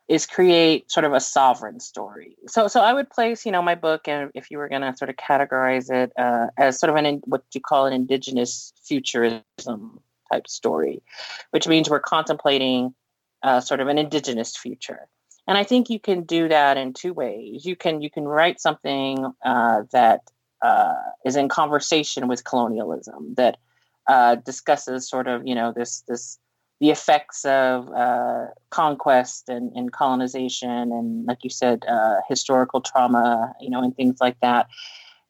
is 0.08 0.26
create 0.26 0.90
sort 0.90 1.04
of 1.04 1.12
a 1.12 1.20
sovereign 1.20 1.80
story. 1.80 2.37
So, 2.46 2.68
so 2.68 2.80
I 2.80 2.92
would 2.92 3.08
place, 3.08 3.46
you 3.46 3.52
know, 3.52 3.62
my 3.62 3.75
book, 3.75 4.06
and 4.06 4.30
if 4.34 4.50
you 4.50 4.58
were 4.58 4.68
going 4.68 4.82
to 4.82 4.94
sort 4.96 5.08
of 5.08 5.16
categorize 5.16 5.90
it 5.90 6.12
uh, 6.18 6.49
as 6.58 6.78
sort 6.78 6.90
of 6.90 6.96
an 6.96 7.23
what 7.25 7.42
you 7.54 7.61
call 7.61 7.87
an 7.87 7.92
indigenous 7.92 8.73
futurism 8.82 10.00
type 10.30 10.46
story, 10.46 11.02
which 11.50 11.66
means 11.66 11.88
we're 11.88 12.00
contemplating 12.00 12.94
uh, 13.42 13.61
sort 13.61 13.80
of 13.80 13.88
an 13.88 13.99
indigenous 13.99 14.56
future 14.56 15.08
and 15.46 15.58
i 15.58 15.64
think 15.64 15.90
you 15.90 16.00
can 16.00 16.23
do 16.23 16.49
that 16.49 16.76
in 16.76 16.92
two 16.92 17.12
ways 17.12 17.64
you 17.64 17.76
can 17.76 18.00
you 18.00 18.11
can 18.11 18.25
write 18.25 18.61
something 18.61 19.32
uh, 19.44 19.82
that 19.92 20.23
uh, 20.62 20.94
is 21.25 21.37
in 21.37 21.49
conversation 21.49 22.26
with 22.26 22.44
colonialism 22.44 23.34
that 23.37 23.58
uh, 24.06 24.34
discusses 24.37 25.08
sort 25.08 25.28
of 25.28 25.46
you 25.46 25.54
know 25.54 25.73
this 25.73 26.02
this 26.08 26.38
the 26.81 26.90
effects 26.90 27.45
of 27.45 27.88
uh, 27.93 28.47
conquest 28.71 29.49
and, 29.49 29.73
and, 29.75 29.93
colonization 29.93 30.71
and 30.71 31.25
like 31.26 31.38
you 31.43 31.50
said 31.50 31.85
uh, 31.88 32.16
historical 32.28 32.81
trauma 32.81 33.54
you 33.61 33.71
know 33.71 33.83
and 33.83 33.97
things 33.97 34.19
like 34.21 34.38
that. 34.40 34.66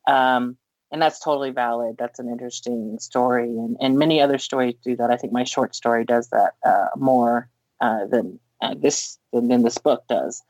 Um, 0.06 0.56
and 0.90 1.02
that's 1.02 1.18
totally 1.18 1.50
valid. 1.50 1.96
That's 1.98 2.20
an 2.20 2.28
interesting 2.28 2.98
story. 3.00 3.48
And, 3.48 3.76
and 3.80 3.98
many 3.98 4.20
other 4.20 4.38
stories 4.38 4.74
do 4.84 4.94
that. 4.96 5.10
I 5.10 5.16
think 5.16 5.32
my 5.32 5.42
short 5.42 5.74
story 5.74 6.04
does 6.04 6.28
that 6.28 6.52
uh, 6.64 6.88
more 6.96 7.48
than 7.80 8.38
uh, 8.64 8.74
this 8.78 9.18
than 9.32 9.62
this 9.62 9.78
book 9.78 10.04
does, 10.08 10.42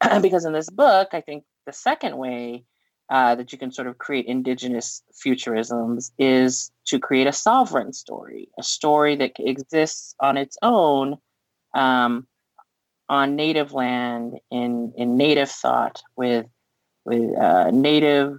because 0.22 0.44
in 0.44 0.52
this 0.52 0.70
book, 0.70 1.08
I 1.12 1.20
think 1.20 1.44
the 1.66 1.72
second 1.72 2.16
way 2.16 2.64
uh, 3.10 3.34
that 3.34 3.52
you 3.52 3.58
can 3.58 3.72
sort 3.72 3.88
of 3.88 3.98
create 3.98 4.26
indigenous 4.26 5.02
futurisms 5.12 6.12
is 6.18 6.70
to 6.86 6.98
create 6.98 7.26
a 7.26 7.32
sovereign 7.32 7.92
story, 7.92 8.48
a 8.58 8.62
story 8.62 9.16
that 9.16 9.32
exists 9.38 10.14
on 10.20 10.36
its 10.36 10.56
own 10.62 11.18
um, 11.74 12.26
on 13.08 13.34
native 13.34 13.72
land 13.72 14.38
in 14.50 14.92
in 14.96 15.16
native 15.16 15.50
thought 15.50 16.00
with 16.16 16.46
with 17.04 17.36
uh, 17.36 17.70
native 17.72 18.38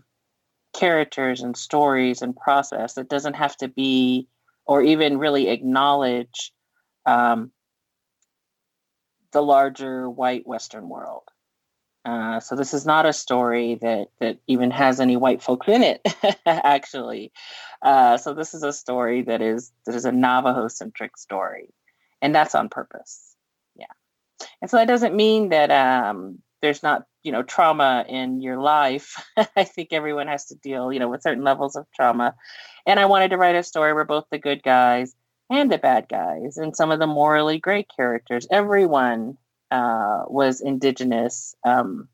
characters 0.73 1.41
and 1.41 1.57
stories 1.57 2.21
and 2.21 2.35
process 2.35 2.93
that 2.93 3.09
doesn't 3.09 3.35
have 3.35 3.55
to 3.57 3.67
be 3.67 4.27
or 4.65 4.81
even 4.81 5.17
really 5.17 5.49
acknowledge 5.49 6.53
um, 7.05 7.51
the 9.33 9.41
larger 9.41 10.09
white 10.09 10.47
Western 10.47 10.87
world. 10.87 11.23
Uh, 12.03 12.39
so 12.39 12.55
this 12.55 12.73
is 12.73 12.85
not 12.85 13.05
a 13.05 13.13
story 13.13 13.75
that 13.75 14.07
that 14.19 14.37
even 14.47 14.71
has 14.71 14.99
any 14.99 15.15
white 15.15 15.41
folks 15.41 15.67
in 15.67 15.83
it, 15.83 16.01
actually. 16.45 17.31
Uh, 17.81 18.17
so 18.17 18.33
this 18.33 18.53
is 18.53 18.63
a 18.63 18.73
story 18.73 19.21
that 19.21 19.41
is 19.41 19.71
that 19.85 19.93
is 19.93 20.05
a 20.05 20.11
Navajo 20.11 20.67
centric 20.67 21.15
story, 21.15 21.69
and 22.21 22.33
that's 22.33 22.55
on 22.55 22.69
purpose. 22.69 23.35
Yeah, 23.75 23.85
and 24.61 24.71
so 24.71 24.77
that 24.77 24.87
doesn't 24.87 25.15
mean 25.15 25.49
that 25.49 25.69
um, 25.69 26.39
there's 26.63 26.81
not 26.81 27.05
you 27.21 27.31
know 27.31 27.43
trauma 27.43 28.03
in 28.09 28.41
your 28.41 28.59
life. 28.59 29.15
I 29.55 29.63
think 29.63 29.89
everyone 29.91 30.27
has 30.27 30.45
to 30.45 30.55
deal 30.55 30.91
you 30.91 30.99
know 30.99 31.09
with 31.09 31.21
certain 31.21 31.43
levels 31.43 31.75
of 31.75 31.85
trauma, 31.95 32.33
and 32.87 32.99
I 32.99 33.05
wanted 33.05 33.29
to 33.29 33.37
write 33.37 33.55
a 33.55 33.61
story 33.61 33.93
where 33.93 34.05
both 34.05 34.25
the 34.31 34.39
good 34.39 34.63
guys 34.63 35.13
and 35.51 35.71
the 35.71 35.77
bad 35.77 36.07
guys 36.09 36.57
and 36.57 36.75
some 36.75 36.89
of 36.89 36.97
the 36.97 37.05
morally 37.05 37.59
great 37.59 37.87
characters. 37.95 38.47
Everyone 38.49 39.37
uh, 39.71 40.23
was 40.27 40.61
indigenous. 40.61 41.55
Um, 41.63 42.09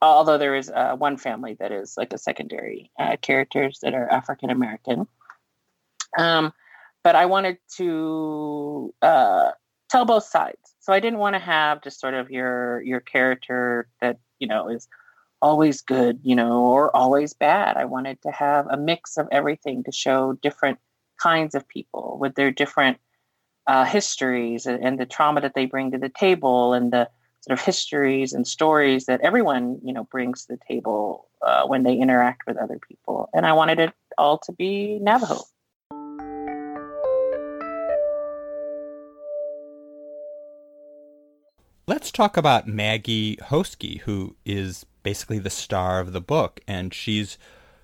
although 0.00 0.38
there 0.38 0.56
is 0.56 0.70
uh, 0.70 0.96
one 0.96 1.16
family 1.16 1.56
that 1.60 1.72
is 1.72 1.94
like 1.96 2.12
a 2.12 2.18
secondary 2.18 2.90
uh, 2.98 3.16
characters 3.20 3.78
that 3.82 3.94
are 3.94 4.10
African 4.10 4.50
American. 4.50 5.06
Um, 6.18 6.52
but 7.02 7.16
I 7.16 7.26
wanted 7.26 7.58
to 7.76 8.94
uh, 9.02 9.50
tell 9.90 10.04
both 10.04 10.24
sides, 10.24 10.74
so 10.80 10.92
I 10.92 11.00
didn't 11.00 11.18
want 11.18 11.34
to 11.34 11.40
have 11.40 11.82
just 11.82 12.00
sort 12.00 12.14
of 12.14 12.30
your 12.30 12.80
your 12.82 13.00
character 13.00 13.88
that 14.00 14.18
you 14.38 14.46
know 14.46 14.68
is 14.68 14.88
always 15.42 15.82
good, 15.82 16.20
you 16.22 16.34
know, 16.34 16.62
or 16.62 16.94
always 16.96 17.34
bad. 17.34 17.76
I 17.76 17.84
wanted 17.84 18.22
to 18.22 18.30
have 18.30 18.66
a 18.70 18.78
mix 18.78 19.18
of 19.18 19.28
everything 19.30 19.84
to 19.84 19.92
show 19.92 20.32
different 20.40 20.78
kinds 21.20 21.54
of 21.54 21.68
people 21.68 22.16
with 22.18 22.34
their 22.34 22.50
different 22.50 22.98
uh, 23.66 23.84
histories 23.84 24.66
and, 24.66 24.84
and, 24.84 24.98
the 24.98 25.06
trauma 25.06 25.40
that 25.40 25.54
they 25.54 25.66
bring 25.66 25.90
to 25.90 25.98
the 25.98 26.08
table 26.08 26.74
and 26.74 26.92
the 26.92 27.08
sort 27.40 27.58
of 27.58 27.64
histories 27.64 28.32
and 28.32 28.46
stories 28.46 29.06
that 29.06 29.20
everyone 29.22 29.78
you 29.82 29.92
know 29.92 30.04
brings 30.04 30.46
to 30.46 30.54
the 30.54 30.60
table 30.68 31.28
uh, 31.42 31.66
when 31.66 31.82
they 31.82 31.94
interact 31.94 32.46
with 32.46 32.56
other 32.56 32.78
people. 32.88 33.28
And 33.32 33.46
i 33.46 33.52
wanted 33.52 33.78
it 33.78 33.92
all 34.18 34.38
to 34.38 34.52
be 34.52 34.98
navajo. 35.00 35.40
Let's 41.86 42.10
talk 42.10 42.38
about 42.38 42.66
maggie 42.66 43.36
Hoskie, 43.36 44.00
who 44.00 44.36
is 44.46 44.86
basically 45.02 45.38
the 45.38 45.50
star 45.50 46.00
of 46.00 46.12
the 46.12 46.20
book. 46.20 46.60
And 46.66 46.94
she's 46.94 47.36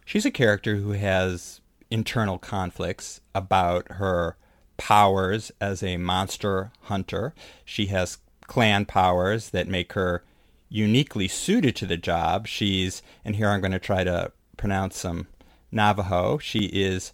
she's 0.06 0.24
a 0.24 0.30
character 0.30 0.76
who 0.76 0.92
has 0.92 1.60
internal 1.90 2.38
conflicts 2.38 3.20
about 3.34 3.92
her 3.92 4.36
powers 4.80 5.52
as 5.60 5.82
a 5.82 5.98
monster 5.98 6.72
hunter. 6.84 7.34
She 7.66 7.86
has 7.86 8.16
clan 8.46 8.86
powers 8.86 9.50
that 9.50 9.68
make 9.68 9.92
her 9.92 10.24
uniquely 10.70 11.28
suited 11.28 11.76
to 11.76 11.86
the 11.86 11.98
job. 11.98 12.46
She's, 12.46 13.02
and 13.22 13.36
here 13.36 13.50
I'm 13.50 13.60
going 13.60 13.72
to 13.72 13.78
try 13.78 14.04
to 14.04 14.32
pronounce 14.56 14.96
some 14.96 15.26
Navajo. 15.70 16.38
She 16.38 16.60
is 16.60 17.12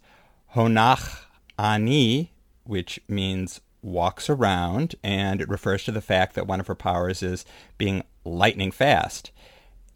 Honach 0.55 1.25
Ani, 1.59 2.31
which 2.63 3.01
means 3.09 3.61
walks 3.83 4.31
around, 4.31 4.95
and 5.03 5.41
it 5.41 5.49
refers 5.49 5.83
to 5.85 5.93
the 5.93 6.01
fact 6.01 6.37
that 6.37 6.47
one 6.47 6.61
of 6.61 6.69
her 6.69 6.75
powers 6.77 7.21
is 7.21 7.45
being 7.79 8.05
lightning 8.25 8.71
fast. 8.71 9.33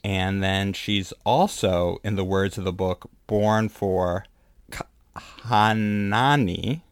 And 0.03 0.43
then 0.43 0.73
she's 0.73 1.13
also, 1.25 1.99
in 2.03 2.17
the 2.17 2.25
words 2.25 2.59
of 2.59 2.65
the 2.65 2.73
book, 2.73 3.09
born 3.29 3.69
for 3.69 4.25
Hanani, 5.15 6.83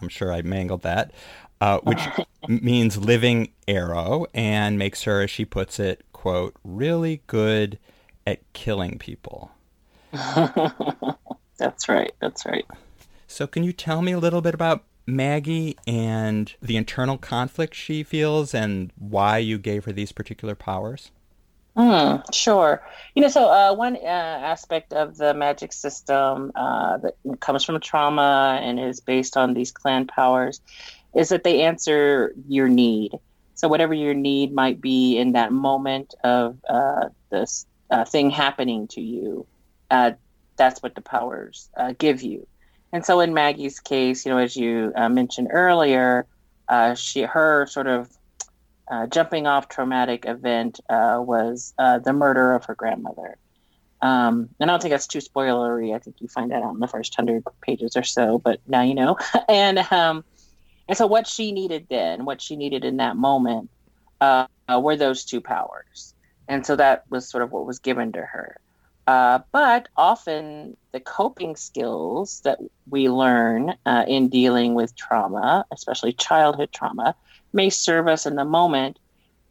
I'm 0.00 0.08
sure 0.08 0.32
I 0.32 0.42
mangled 0.42 0.82
that, 0.82 1.12
uh, 1.60 1.78
which 1.80 2.00
means 2.48 2.96
living 2.96 3.52
arrow, 3.68 4.26
and 4.34 4.78
makes 4.78 5.02
her, 5.04 5.22
as 5.22 5.30
she 5.30 5.44
puts 5.44 5.78
it, 5.78 6.04
quote, 6.12 6.54
really 6.64 7.22
good 7.26 7.78
at 8.26 8.40
killing 8.52 8.98
people. 8.98 9.50
that's 10.12 11.88
right. 11.88 12.12
That's 12.20 12.44
right. 12.46 12.66
So, 13.26 13.46
can 13.46 13.62
you 13.62 13.72
tell 13.72 14.02
me 14.02 14.12
a 14.12 14.18
little 14.18 14.40
bit 14.40 14.54
about 14.54 14.84
Maggie 15.06 15.76
and 15.86 16.52
the 16.60 16.76
internal 16.76 17.18
conflict 17.18 17.74
she 17.74 18.02
feels 18.02 18.54
and 18.54 18.92
why 18.98 19.38
you 19.38 19.58
gave 19.58 19.84
her 19.84 19.92
these 19.92 20.12
particular 20.12 20.54
powers? 20.54 21.10
Mm, 21.76 22.22
sure. 22.34 22.82
You 23.14 23.22
know, 23.22 23.28
so 23.28 23.48
uh, 23.48 23.74
one 23.74 23.96
uh, 23.96 23.98
aspect 24.08 24.92
of 24.92 25.16
the 25.16 25.34
magic 25.34 25.72
system 25.72 26.52
uh, 26.54 26.98
that 26.98 27.14
comes 27.40 27.64
from 27.64 27.80
trauma 27.80 28.58
and 28.62 28.78
is 28.78 29.00
based 29.00 29.36
on 29.36 29.54
these 29.54 29.70
clan 29.70 30.06
powers 30.06 30.60
is 31.14 31.28
that 31.30 31.44
they 31.44 31.62
answer 31.62 32.34
your 32.48 32.68
need. 32.68 33.12
So 33.54 33.68
whatever 33.68 33.94
your 33.94 34.14
need 34.14 34.52
might 34.52 34.80
be 34.80 35.16
in 35.18 35.32
that 35.32 35.52
moment 35.52 36.14
of 36.24 36.58
uh, 36.68 37.08
this 37.30 37.66
uh, 37.90 38.04
thing 38.04 38.30
happening 38.30 38.88
to 38.88 39.00
you, 39.00 39.46
uh, 39.90 40.12
that's 40.56 40.82
what 40.82 40.94
the 40.94 41.02
powers 41.02 41.68
give 41.98 42.22
you. 42.22 42.46
And 42.92 43.04
so 43.04 43.20
in 43.20 43.34
Maggie's 43.34 43.80
case, 43.80 44.26
you 44.26 44.32
know, 44.32 44.38
as 44.38 44.56
you 44.56 44.92
mentioned 44.96 45.48
earlier, 45.50 46.26
she 46.96 47.22
her 47.22 47.66
sort 47.66 47.86
of 47.86 48.08
uh, 48.90 49.06
jumping 49.06 49.46
off 49.46 49.68
traumatic 49.68 50.24
event 50.26 50.80
uh, 50.88 51.22
was 51.24 51.72
uh, 51.78 51.98
the 51.98 52.12
murder 52.12 52.54
of 52.54 52.64
her 52.64 52.74
grandmother. 52.74 53.36
Um, 54.02 54.48
and 54.58 54.70
I 54.70 54.72
don't 54.72 54.82
think 54.82 54.92
that's 54.92 55.06
too 55.06 55.18
spoilery. 55.18 55.94
I 55.94 55.98
think 55.98 56.16
you 56.20 56.28
find 56.28 56.50
that 56.50 56.62
out 56.62 56.74
in 56.74 56.80
the 56.80 56.88
first 56.88 57.14
hundred 57.14 57.44
pages 57.62 57.96
or 57.96 58.02
so, 58.02 58.38
but 58.38 58.60
now 58.66 58.82
you 58.82 58.94
know. 58.94 59.18
and 59.48 59.78
um, 59.78 60.24
and 60.88 60.96
so 60.96 61.06
what 61.06 61.26
she 61.26 61.52
needed 61.52 61.86
then, 61.88 62.24
what 62.24 62.42
she 62.42 62.56
needed 62.56 62.84
in 62.84 62.96
that 62.96 63.16
moment, 63.16 63.70
uh, 64.20 64.46
were 64.68 64.96
those 64.96 65.24
two 65.24 65.40
powers. 65.40 66.14
And 66.48 66.66
so 66.66 66.76
that 66.76 67.04
was 67.08 67.28
sort 67.28 67.44
of 67.44 67.52
what 67.52 67.66
was 67.66 67.78
given 67.78 68.12
to 68.12 68.22
her. 68.22 68.56
Uh, 69.06 69.40
but 69.52 69.88
often 69.96 70.76
the 70.92 71.00
coping 71.00 71.56
skills 71.56 72.40
that 72.44 72.58
we 72.88 73.08
learn 73.08 73.74
uh, 73.86 74.04
in 74.06 74.28
dealing 74.28 74.74
with 74.74 74.94
trauma, 74.96 75.64
especially 75.72 76.12
childhood 76.12 76.70
trauma, 76.72 77.14
may 77.52 77.70
serve 77.70 78.08
us 78.08 78.26
in 78.26 78.36
the 78.36 78.44
moment, 78.44 78.98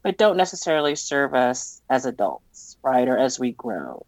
but 0.04 0.18
don't 0.18 0.38
necessarily 0.38 0.96
serve 0.96 1.34
us 1.34 1.82
as 1.90 2.06
adults, 2.06 2.78
right, 2.84 3.08
or 3.08 3.18
as 3.18 3.40
we 3.40 3.52
grow. 3.52 4.06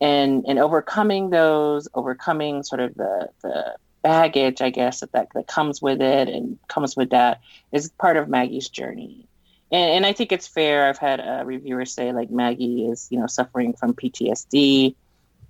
And 0.00 0.44
and 0.46 0.58
overcoming 0.58 1.30
those, 1.30 1.88
overcoming 1.94 2.62
sort 2.62 2.80
of 2.80 2.94
the 2.94 3.30
the 3.42 3.76
baggage, 4.02 4.62
I 4.62 4.70
guess, 4.70 5.00
that, 5.00 5.12
that, 5.12 5.28
that 5.34 5.46
comes 5.46 5.82
with 5.82 6.00
it 6.00 6.28
and 6.28 6.58
comes 6.68 6.96
with 6.96 7.10
that 7.10 7.40
is 7.72 7.90
part 7.90 8.16
of 8.16 8.28
Maggie's 8.28 8.68
journey. 8.68 9.26
And, 9.70 9.90
and 9.90 10.06
I 10.06 10.12
think 10.12 10.32
it's 10.32 10.46
fair. 10.46 10.88
I've 10.88 10.98
had 10.98 11.20
a 11.20 11.44
reviewer 11.44 11.84
say 11.84 12.12
like 12.12 12.30
Maggie 12.30 12.86
is, 12.86 13.08
you 13.10 13.18
know, 13.18 13.26
suffering 13.26 13.74
from 13.74 13.94
PTSD. 13.94 14.94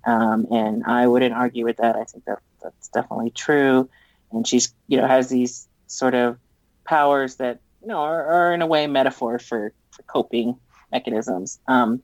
Um, 0.05 0.47
and 0.51 0.83
I 0.85 1.07
wouldn't 1.07 1.33
argue 1.33 1.65
with 1.65 1.77
that. 1.77 1.95
I 1.95 2.03
think 2.05 2.25
that 2.25 2.39
that's 2.61 2.89
definitely 2.89 3.31
true. 3.31 3.89
And 4.31 4.47
she's, 4.47 4.73
you 4.87 4.97
know, 4.97 5.07
has 5.07 5.29
these 5.29 5.67
sort 5.87 6.15
of 6.15 6.37
powers 6.83 7.35
that 7.35 7.59
you 7.81 7.87
know, 7.87 7.99
are, 7.99 8.25
are 8.25 8.53
in 8.53 8.61
a 8.61 8.67
way 8.67 8.87
metaphor 8.87 9.39
for, 9.39 9.73
for 9.91 10.03
coping 10.03 10.59
mechanisms 10.91 11.59
um, 11.67 12.01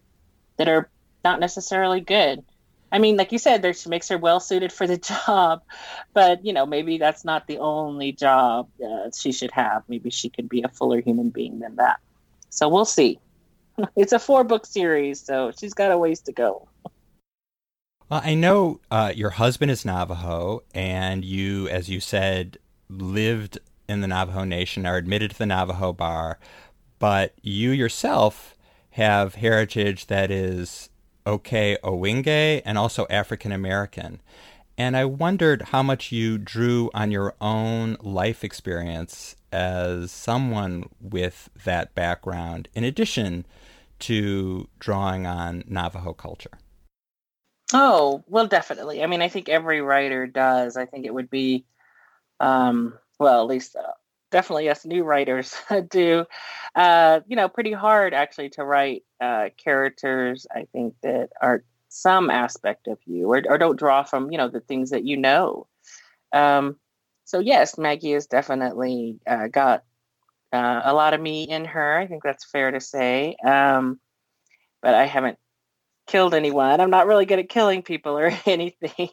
that 0.57 0.67
are 0.67 0.89
not 1.23 1.39
necessarily 1.39 2.01
good. 2.01 2.43
I 2.91 2.99
mean, 2.99 3.17
like 3.17 3.31
you 3.31 3.39
said, 3.39 3.61
there 3.61 3.73
she 3.73 3.89
makes 3.89 4.07
her 4.09 4.17
well 4.17 4.39
suited 4.39 4.71
for 4.71 4.87
the 4.87 4.97
job, 5.27 5.63
but 6.13 6.45
you 6.45 6.53
know, 6.53 6.65
maybe 6.65 6.97
that's 6.97 7.25
not 7.25 7.47
the 7.47 7.57
only 7.57 8.11
job 8.11 8.69
uh, 8.83 9.09
she 9.15 9.31
should 9.31 9.51
have. 9.51 9.83
Maybe 9.87 10.09
she 10.09 10.29
could 10.29 10.47
be 10.47 10.61
a 10.61 10.69
fuller 10.69 11.01
human 11.01 11.29
being 11.29 11.59
than 11.59 11.75
that. 11.75 11.99
So 12.49 12.69
we'll 12.69 12.85
see. 12.85 13.19
it's 13.95 14.13
a 14.13 14.19
four 14.19 14.43
book 14.43 14.65
series, 14.65 15.19
so 15.19 15.51
she's 15.57 15.73
got 15.73 15.91
a 15.91 15.97
ways 15.97 16.21
to 16.21 16.31
go. 16.31 16.67
Well, 18.07 18.21
I 18.23 18.35
know 18.35 18.79
uh, 18.91 19.11
your 19.15 19.31
husband 19.31 19.71
is 19.71 19.83
Navajo, 19.83 20.61
and 20.73 21.25
you, 21.25 21.67
as 21.67 21.89
you 21.89 21.99
said, 21.99 22.59
lived 22.87 23.57
in 23.87 24.01
the 24.01 24.07
Navajo 24.07 24.43
Nation 24.43 24.85
are 24.85 24.97
admitted 24.97 25.31
to 25.31 25.37
the 25.37 25.45
Navajo 25.45 25.93
bar, 25.93 26.39
but 26.99 27.33
you 27.41 27.71
yourself 27.71 28.55
have 28.91 29.35
heritage 29.35 30.07
that 30.07 30.31
is 30.31 30.89
Ohkay 31.25 31.77
Owingeh 31.83 32.61
and 32.65 32.77
also 32.77 33.05
African 33.09 33.51
American. 33.51 34.21
And 34.77 34.97
I 34.97 35.05
wondered 35.05 35.63
how 35.63 35.83
much 35.83 36.11
you 36.11 36.37
drew 36.37 36.89
on 36.93 37.11
your 37.11 37.33
own 37.39 37.97
life 38.01 38.43
experience 38.43 39.35
as 39.51 40.11
someone 40.11 40.89
with 40.99 41.49
that 41.63 41.95
background, 41.95 42.67
in 42.73 42.83
addition 42.83 43.45
to 43.99 44.67
drawing 44.79 45.25
on 45.25 45.63
Navajo 45.67 46.13
culture. 46.13 46.57
Oh, 47.73 48.23
well, 48.27 48.47
definitely. 48.47 49.01
I 49.01 49.07
mean, 49.07 49.21
I 49.21 49.29
think 49.29 49.49
every 49.49 49.81
writer 49.81 50.27
does. 50.27 50.77
I 50.77 50.85
think 50.85 51.05
it 51.05 51.13
would 51.13 51.29
be 51.29 51.65
um, 52.39 52.99
well, 53.19 53.41
at 53.41 53.47
least 53.47 53.75
uh, 53.75 53.91
definitely 54.31 54.69
us 54.69 54.85
new 54.85 55.03
writers 55.03 55.55
do, 55.89 56.25
uh, 56.75 57.21
you 57.27 57.35
know, 57.35 57.49
pretty 57.49 57.71
hard 57.71 58.13
actually 58.13 58.49
to 58.49 58.63
write 58.63 59.03
uh, 59.21 59.49
characters. 59.57 60.45
I 60.53 60.65
think 60.71 60.95
that 61.03 61.29
are 61.41 61.63
some 61.89 62.29
aspect 62.29 62.87
of 62.87 62.99
you, 63.05 63.31
or, 63.31 63.41
or 63.47 63.57
don't 63.57 63.79
draw 63.79 64.03
from 64.03 64.31
you 64.31 64.37
know 64.37 64.49
the 64.49 64.59
things 64.59 64.89
that 64.91 65.05
you 65.05 65.17
know. 65.17 65.67
Um, 66.33 66.77
so 67.25 67.39
yes, 67.39 67.77
Maggie 67.77 68.11
has 68.11 68.27
definitely 68.27 69.19
uh, 69.25 69.47
got 69.47 69.83
uh, 70.51 70.81
a 70.83 70.93
lot 70.93 71.13
of 71.13 71.21
me 71.21 71.43
in 71.43 71.65
her. 71.65 71.97
I 71.97 72.07
think 72.07 72.23
that's 72.23 72.45
fair 72.45 72.71
to 72.71 72.79
say. 72.79 73.35
Um, 73.45 73.99
but 74.81 74.93
I 74.93 75.05
haven't 75.05 75.39
killed 76.05 76.33
anyone. 76.33 76.79
I'm 76.79 76.89
not 76.89 77.07
really 77.07 77.25
good 77.25 77.39
at 77.39 77.49
killing 77.49 77.81
people 77.81 78.17
or 78.17 78.31
anything. 78.45 79.09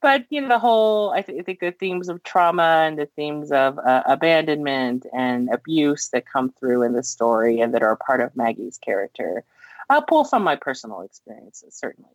but, 0.00 0.24
you 0.30 0.40
know, 0.40 0.48
the 0.48 0.58
whole, 0.58 1.10
I, 1.10 1.22
th- 1.22 1.40
I, 1.40 1.42
think 1.42 1.60
the 1.60 1.72
themes 1.72 2.08
of 2.08 2.22
trauma 2.22 2.84
and 2.86 2.98
the 2.98 3.06
themes 3.16 3.50
of 3.52 3.78
uh, 3.78 4.02
abandonment 4.06 5.06
and 5.12 5.48
abuse 5.52 6.08
that 6.10 6.26
come 6.26 6.52
through 6.58 6.82
in 6.82 6.92
the 6.92 7.02
story 7.02 7.60
and 7.60 7.74
that 7.74 7.82
are 7.82 7.92
a 7.92 7.96
part 7.96 8.20
of 8.20 8.36
Maggie's 8.36 8.78
character, 8.78 9.44
I'll 9.88 10.02
pull 10.02 10.24
from 10.24 10.42
my 10.42 10.56
personal 10.56 11.02
experiences, 11.02 11.74
certainly. 11.74 12.10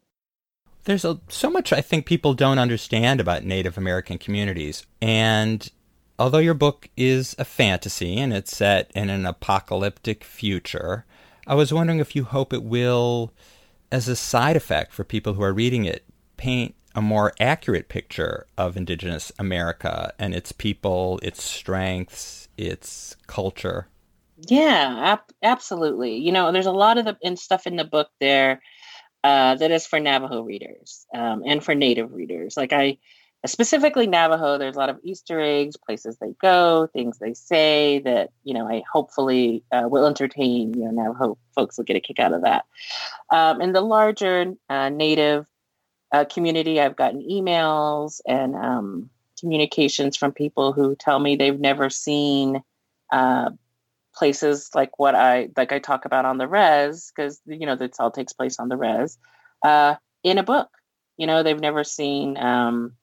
There's 0.85 1.03
a, 1.03 1.19
so 1.27 1.49
much 1.49 1.73
I 1.73 1.81
think 1.81 2.05
people 2.05 2.33
don't 2.33 2.59
understand 2.59 3.19
about 3.19 3.43
Native 3.43 3.77
American 3.77 4.17
communities. 4.17 4.85
And 5.01 5.69
although 6.17 6.37
your 6.37 6.53
book 6.53 6.89
is 6.95 7.35
a 7.37 7.45
fantasy 7.45 8.17
and 8.17 8.31
it's 8.31 8.55
set 8.55 8.89
in 8.95 9.09
an 9.09 9.25
apocalyptic 9.25 10.23
future, 10.23 11.05
I 11.45 11.55
was 11.55 11.73
wondering 11.73 11.99
if 11.99 12.15
you 12.15 12.23
hope 12.23 12.53
it 12.53 12.63
will 12.63 13.33
as 13.91 14.07
a 14.07 14.15
side 14.15 14.55
effect 14.55 14.93
for 14.93 15.03
people 15.03 15.33
who 15.33 15.43
are 15.43 15.53
reading 15.53 15.85
it, 15.85 16.03
paint 16.37 16.75
a 16.95 17.01
more 17.01 17.33
accurate 17.39 17.89
picture 17.89 18.47
of 18.57 18.75
Indigenous 18.75 19.31
America 19.37 20.13
and 20.17 20.33
its 20.33 20.51
people, 20.51 21.19
its 21.21 21.43
strengths, 21.43 22.47
its 22.57 23.15
culture. 23.27 23.87
Yeah, 24.47 25.13
ab- 25.13 25.33
absolutely. 25.43 26.17
You 26.17 26.31
know, 26.31 26.51
there's 26.51 26.65
a 26.65 26.71
lot 26.71 26.97
of 26.97 27.05
the 27.05 27.17
in 27.21 27.37
stuff 27.37 27.67
in 27.67 27.75
the 27.75 27.83
book 27.83 28.09
there 28.19 28.61
uh, 29.23 29.55
that 29.55 29.71
is 29.71 29.85
for 29.85 29.99
Navajo 29.99 30.41
readers 30.41 31.05
um, 31.13 31.43
and 31.45 31.63
for 31.63 31.75
Native 31.75 32.13
readers. 32.13 32.55
Like 32.55 32.73
I, 32.73 32.97
specifically 33.45 34.07
Navajo, 34.07 34.57
there's 34.57 34.75
a 34.75 34.79
lot 34.79 34.89
of 34.89 34.99
Easter 35.03 35.39
eggs, 35.39 35.77
places 35.77 36.17
they 36.17 36.33
go, 36.41 36.87
things 36.87 37.19
they 37.19 37.33
say 37.33 37.99
that 37.99 38.31
you 38.43 38.53
know 38.53 38.67
I 38.67 38.83
hopefully 38.91 39.63
uh, 39.71 39.87
will 39.89 40.05
entertain. 40.07 40.73
You 40.73 40.85
know, 40.85 41.03
Navajo 41.03 41.37
folks 41.55 41.77
will 41.77 41.85
get 41.85 41.95
a 41.97 42.01
kick 42.01 42.19
out 42.19 42.33
of 42.33 42.43
that. 42.43 42.65
Um, 43.31 43.61
in 43.61 43.73
the 43.73 43.81
larger 43.81 44.53
uh, 44.69 44.89
Native 44.89 45.45
uh, 46.11 46.25
community, 46.25 46.79
I've 46.79 46.95
gotten 46.95 47.21
emails 47.21 48.21
and 48.25 48.55
um, 48.55 49.09
communications 49.39 50.17
from 50.17 50.31
people 50.31 50.73
who 50.73 50.95
tell 50.95 51.19
me 51.19 51.35
they've 51.35 51.59
never 51.59 51.89
seen 51.89 52.63
uh, 53.11 53.51
places 54.15 54.71
like 54.73 54.97
what 54.97 55.15
I 55.15 55.49
like 55.55 55.71
I 55.71 55.79
talk 55.79 56.05
about 56.05 56.25
on 56.25 56.37
the 56.39 56.47
res 56.47 57.11
because 57.15 57.39
you 57.45 57.65
know 57.65 57.75
this 57.75 57.99
all 57.99 58.11
takes 58.11 58.33
place 58.33 58.59
on 58.59 58.69
the 58.69 58.77
res 58.77 59.17
uh, 59.63 59.95
in 60.23 60.37
a 60.37 60.43
book. 60.43 60.69
You 61.17 61.27
know, 61.27 61.43
they've 61.43 61.59
never 61.59 61.83
seen. 61.83 62.37
Um, 62.37 62.93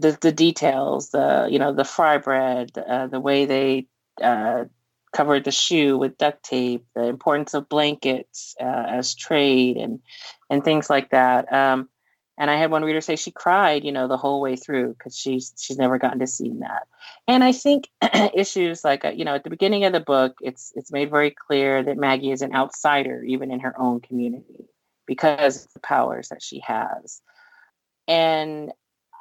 the 0.00 0.18
the 0.20 0.32
details, 0.32 1.10
the 1.10 1.48
you 1.50 1.58
know 1.58 1.72
the 1.72 1.84
fry 1.84 2.18
bread, 2.18 2.76
uh, 2.76 3.06
the 3.06 3.20
way 3.20 3.44
they 3.44 3.86
uh, 4.22 4.64
covered 5.12 5.44
the 5.44 5.52
shoe 5.52 5.98
with 5.98 6.18
duct 6.18 6.42
tape, 6.42 6.86
the 6.94 7.04
importance 7.04 7.54
of 7.54 7.68
blankets 7.68 8.54
uh, 8.60 8.86
as 8.88 9.14
trade, 9.14 9.76
and 9.76 10.00
and 10.48 10.64
things 10.64 10.90
like 10.90 11.10
that. 11.10 11.52
Um, 11.52 11.88
and 12.38 12.50
I 12.50 12.56
had 12.56 12.70
one 12.70 12.82
reader 12.82 13.02
say 13.02 13.16
she 13.16 13.30
cried, 13.30 13.84
you 13.84 13.92
know, 13.92 14.08
the 14.08 14.16
whole 14.16 14.40
way 14.40 14.56
through 14.56 14.94
because 14.94 15.14
she's 15.16 15.52
she's 15.58 15.76
never 15.76 15.98
gotten 15.98 16.20
to 16.20 16.26
see 16.26 16.50
that. 16.60 16.88
And 17.28 17.44
I 17.44 17.52
think 17.52 17.90
issues 18.34 18.82
like 18.82 19.04
uh, 19.04 19.10
you 19.10 19.24
know 19.24 19.34
at 19.34 19.44
the 19.44 19.50
beginning 19.50 19.84
of 19.84 19.92
the 19.92 20.00
book, 20.00 20.36
it's 20.40 20.72
it's 20.74 20.90
made 20.90 21.10
very 21.10 21.30
clear 21.30 21.82
that 21.82 21.98
Maggie 21.98 22.32
is 22.32 22.42
an 22.42 22.54
outsider 22.54 23.22
even 23.24 23.50
in 23.50 23.60
her 23.60 23.78
own 23.78 24.00
community 24.00 24.66
because 25.06 25.66
of 25.66 25.72
the 25.74 25.80
powers 25.80 26.28
that 26.28 26.42
she 26.42 26.60
has. 26.60 27.20
And 28.08 28.72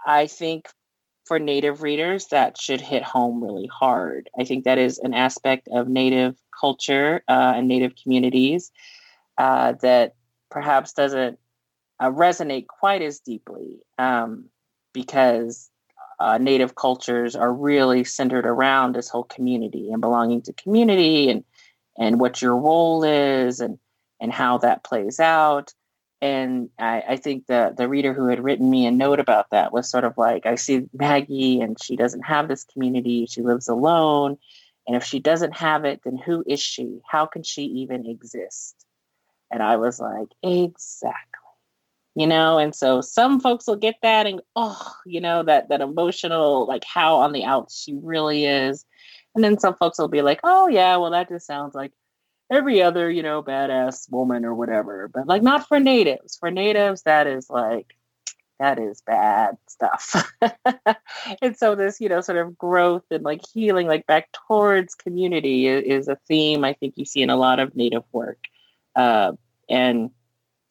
I 0.06 0.28
think 0.28 0.68
for 1.26 1.40
Native 1.40 1.84
readers, 1.84 2.28
that 2.28 2.60
should 2.60 2.82
hit 2.82 3.04
home 3.04 3.44
really 3.44 3.68
hard. 3.68 4.30
I 4.40 4.44
think 4.44 4.64
that 4.64 4.78
is 4.78 4.98
an 5.00 5.14
aspect 5.14 5.68
of 5.72 5.88
Native 5.88 6.36
culture 6.60 7.22
uh, 7.28 7.54
and 7.56 7.68
Native 7.68 7.94
communities 8.02 8.72
uh, 9.38 9.74
that 9.82 10.16
perhaps 10.50 10.94
doesn't 10.94 11.38
uh, 12.00 12.10
resonate 12.10 12.68
quite 12.68 13.02
as 13.02 13.20
deeply 13.20 13.80
um, 13.98 14.46
because 14.94 15.70
uh, 16.20 16.38
native 16.38 16.76
cultures 16.76 17.36
are 17.36 17.54
really 17.54 18.04
centered 18.04 18.46
around 18.46 18.94
this 18.94 19.10
whole 19.10 19.24
community 19.24 19.92
and 19.92 20.02
belonging 20.02 20.42
to 20.42 20.54
community 20.54 21.30
and 21.30 21.44
and 21.98 22.20
what 22.20 22.42
your 22.42 22.58
role 22.58 23.04
is 23.04 23.60
and 23.60 23.78
and 24.20 24.34
how 24.34 24.58
that 24.58 24.84
plays 24.84 25.20
out 25.20 25.74
and 26.22 26.70
I, 26.78 27.04
I 27.10 27.16
think 27.16 27.48
the 27.48 27.74
the 27.76 27.88
reader 27.88 28.14
who 28.14 28.28
had 28.28 28.44
written 28.44 28.70
me 28.70 28.86
a 28.86 28.92
note 28.92 29.20
about 29.20 29.52
that 29.52 29.72
was 29.72 29.90
sort 29.90 30.04
of 30.04 30.18
like 30.18 30.46
I 30.46 30.56
see 30.56 30.86
Maggie 30.94 31.62
and 31.62 31.82
she 31.82 31.96
doesn't 31.96 32.24
have 32.24 32.48
this 32.48 32.66
community. 32.66 33.26
She 33.26 33.42
lives 33.42 33.68
alone. 33.70 34.38
And 34.88 34.96
if 34.96 35.04
she 35.04 35.20
doesn't 35.20 35.56
have 35.56 35.86
it 35.86 36.02
then 36.04 36.18
who 36.18 36.44
is 36.46 36.60
she? 36.60 37.00
How 37.08 37.26
can 37.26 37.44
she 37.44 37.64
even 37.64 38.06
exist? 38.06 38.76
And 39.52 39.64
I 39.64 39.78
was 39.78 40.00
like 40.00 40.28
exactly. 40.44 41.24
You 42.16 42.28
know 42.28 42.58
and 42.58 42.76
so 42.76 43.00
some 43.00 43.40
folks 43.40 43.66
will 43.68 43.78
get 43.78 43.96
that 44.02 44.28
and 44.28 44.42
oh 44.58 44.94
you 45.06 45.22
know 45.22 45.44
that 45.44 45.70
that 45.70 45.80
emotional 45.80 46.68
like 46.68 46.84
how 46.84 47.18
on 47.18 47.32
the 47.32 47.46
outs 47.46 47.82
she 47.82 47.94
really 47.94 48.46
is. 48.46 48.86
And 49.36 49.44
then 49.44 49.58
some 49.58 49.76
folks 49.76 50.00
will 50.00 50.10
be 50.10 50.22
like 50.22 50.42
oh 50.44 50.68
yeah 50.68 50.98
well 50.98 51.12
that 51.12 51.30
just 51.30 51.48
sounds 51.48 51.76
like 51.76 51.94
every 52.52 52.82
other 52.82 53.10
you 53.10 53.24
know 53.24 53.44
badass 53.44 54.10
woman 54.12 54.46
or 54.46 54.54
whatever 54.54 55.10
but 55.14 55.28
like 55.28 55.42
not 55.42 55.68
for 55.68 55.80
natives 55.80 56.38
for 56.38 56.52
natives 56.52 57.04
that 57.04 57.28
is 57.28 57.50
like 57.50 57.96
that 58.60 58.78
is 58.78 59.02
bad 59.02 59.58
stuff 59.68 60.32
and 61.42 61.56
so 61.56 61.76
this 61.76 62.02
you 62.02 62.10
know 62.10 62.22
sort 62.22 62.38
of 62.38 62.58
growth 62.58 63.06
and 63.12 63.24
like 63.24 63.42
healing 63.54 63.88
like 63.88 64.06
back 64.06 64.30
towards 64.48 64.96
community 64.96 65.68
is, 65.68 65.84
is 65.84 66.08
a 66.08 66.18
theme 66.28 66.66
i 66.66 66.74
think 66.74 66.94
you 66.98 67.06
see 67.06 67.22
in 67.22 67.30
a 67.30 67.38
lot 67.38 67.60
of 67.60 67.76
native 67.76 68.04
work 68.12 68.40
uh, 68.96 69.32
and 69.70 70.12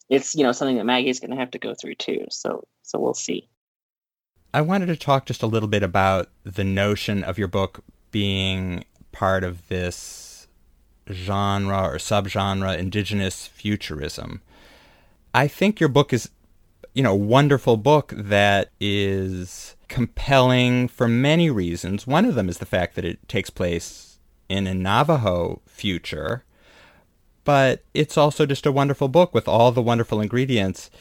it's 0.09 0.35
you 0.35 0.43
know 0.43 0.51
something 0.51 0.77
that 0.77 0.85
Maggie's 0.85 1.19
going 1.19 1.31
to 1.31 1.37
have 1.37 1.51
to 1.51 1.59
go 1.59 1.73
through 1.73 1.95
too. 1.95 2.25
So 2.29 2.67
so 2.83 2.99
we'll 2.99 3.13
see. 3.13 3.49
I 4.53 4.61
wanted 4.61 4.87
to 4.87 4.95
talk 4.95 5.25
just 5.25 5.43
a 5.43 5.47
little 5.47 5.69
bit 5.69 5.83
about 5.83 6.29
the 6.43 6.63
notion 6.63 7.23
of 7.23 7.37
your 7.37 7.47
book 7.47 7.83
being 8.11 8.83
part 9.11 9.43
of 9.43 9.67
this 9.67 10.28
genre 11.11 11.81
or 11.83 11.97
subgenre 11.97 12.77
indigenous 12.77 13.47
futurism. 13.47 14.41
I 15.33 15.47
think 15.47 15.79
your 15.79 15.89
book 15.89 16.13
is 16.13 16.29
you 16.93 17.03
know, 17.03 17.13
a 17.13 17.15
wonderful 17.15 17.77
book 17.77 18.13
that 18.15 18.71
is 18.79 19.75
compelling 19.87 20.87
for 20.87 21.07
many 21.07 21.49
reasons. 21.49 22.07
One 22.07 22.25
of 22.25 22.35
them 22.35 22.49
is 22.49 22.57
the 22.57 22.65
fact 22.65 22.95
that 22.95 23.05
it 23.05 23.27
takes 23.29 23.49
place 23.49 24.19
in 24.49 24.65
a 24.65 24.73
Navajo 24.73 25.61
future 25.67 26.43
but 27.49 27.83
it's 27.95 28.15
also 28.15 28.45
just 28.45 28.67
a 28.67 28.71
wonderful 28.71 29.07
book 29.07 29.33
with 29.33 29.47
all 29.47 29.71
the 29.71 29.81
wonderful 29.81 30.21
ingredients 30.21 30.91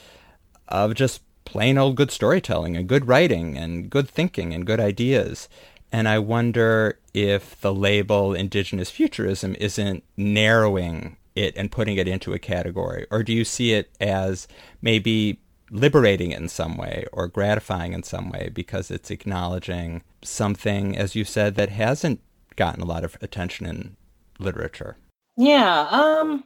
of 0.68 0.94
just 0.94 1.21
plain 1.44 1.77
old 1.77 1.94
good 1.94 2.11
storytelling 2.11 2.75
and 2.75 2.88
good 2.88 3.07
writing 3.07 3.59
and 3.59 3.90
good 3.90 4.09
thinking 4.09 4.55
and 4.55 4.64
good 4.64 4.81
ideas. 4.81 5.51
And 5.90 6.09
I 6.09 6.18
wonder 6.18 6.98
if 7.14 7.61
the 7.61 7.74
label 7.74 8.35
Indigenous 8.35 8.90
Futurism 8.90 9.55
isn't 9.59 10.05
narrowing 10.16 11.16
it 11.35 11.57
and 11.57 11.70
putting 11.70 11.96
it 11.96 12.09
into 12.09 12.33
a 12.33 12.38
category, 12.38 13.07
or 13.11 13.22
do 13.22 13.33
you 13.33 13.44
see 13.44 13.72
it 13.72 13.90
as 14.01 14.48
maybe 14.83 15.40
liberating 15.70 16.31
it 16.31 16.40
in 16.40 16.48
some 16.48 16.77
way 16.77 17.05
or 17.12 17.29
gratifying 17.29 17.92
in 17.92 18.03
some 18.03 18.31
way 18.31 18.51
because 18.53 18.90
it's 18.90 19.11
acknowledging 19.11 20.03
something, 20.22 20.96
as 20.96 21.14
you 21.14 21.24
said, 21.24 21.55
that 21.55 21.68
hasn't 21.68 22.20
gotten 22.57 22.83
a 22.83 22.87
lot 22.87 23.05
of 23.05 23.16
attention 23.20 23.66
in 23.66 23.96
literature? 24.38 24.96
Yeah. 25.37 25.87
Um, 25.90 26.44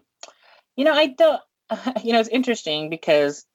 you 0.77 0.85
know, 0.85 0.93
I 0.93 1.07
don't, 1.07 1.41
you 2.05 2.13
know, 2.13 2.21
it's 2.21 2.29
interesting 2.29 2.91
because 2.91 3.47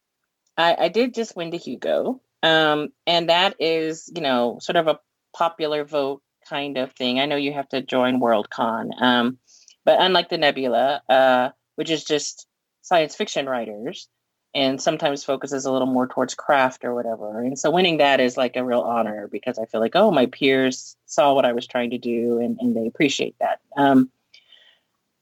I, 0.57 0.75
I 0.79 0.87
did 0.89 1.13
just 1.13 1.35
win 1.35 1.51
the 1.51 1.57
Hugo. 1.57 2.21
Um, 2.43 2.89
and 3.05 3.29
that 3.29 3.55
is, 3.59 4.11
you 4.13 4.21
know, 4.21 4.57
sort 4.61 4.75
of 4.75 4.87
a 4.87 4.99
popular 5.37 5.83
vote 5.83 6.21
kind 6.49 6.77
of 6.77 6.91
thing. 6.93 7.19
I 7.19 7.25
know 7.25 7.35
you 7.35 7.53
have 7.53 7.69
to 7.69 7.81
join 7.81 8.19
Worldcon. 8.19 8.99
Um, 9.01 9.37
but 9.85 10.01
unlike 10.01 10.29
the 10.29 10.37
Nebula, 10.37 11.01
uh, 11.07 11.49
which 11.75 11.89
is 11.89 12.03
just 12.03 12.47
science 12.81 13.15
fiction 13.15 13.47
writers 13.47 14.07
and 14.55 14.81
sometimes 14.81 15.23
focuses 15.23 15.65
a 15.65 15.71
little 15.71 15.87
more 15.87 16.07
towards 16.07 16.33
craft 16.33 16.83
or 16.83 16.95
whatever. 16.95 17.41
And 17.41 17.59
so 17.59 17.69
winning 17.69 17.97
that 17.97 18.19
is 18.19 18.37
like 18.37 18.55
a 18.55 18.63
real 18.63 18.81
honor 18.81 19.27
because 19.27 19.59
I 19.59 19.65
feel 19.65 19.81
like, 19.81 19.95
oh, 19.95 20.09
my 20.09 20.25
peers 20.25 20.95
saw 21.05 21.33
what 21.33 21.45
I 21.45 21.53
was 21.53 21.67
trying 21.67 21.91
to 21.91 21.97
do 21.97 22.39
and, 22.39 22.57
and 22.59 22.75
they 22.75 22.87
appreciate 22.87 23.35
that. 23.39 23.59
Um, 23.75 24.09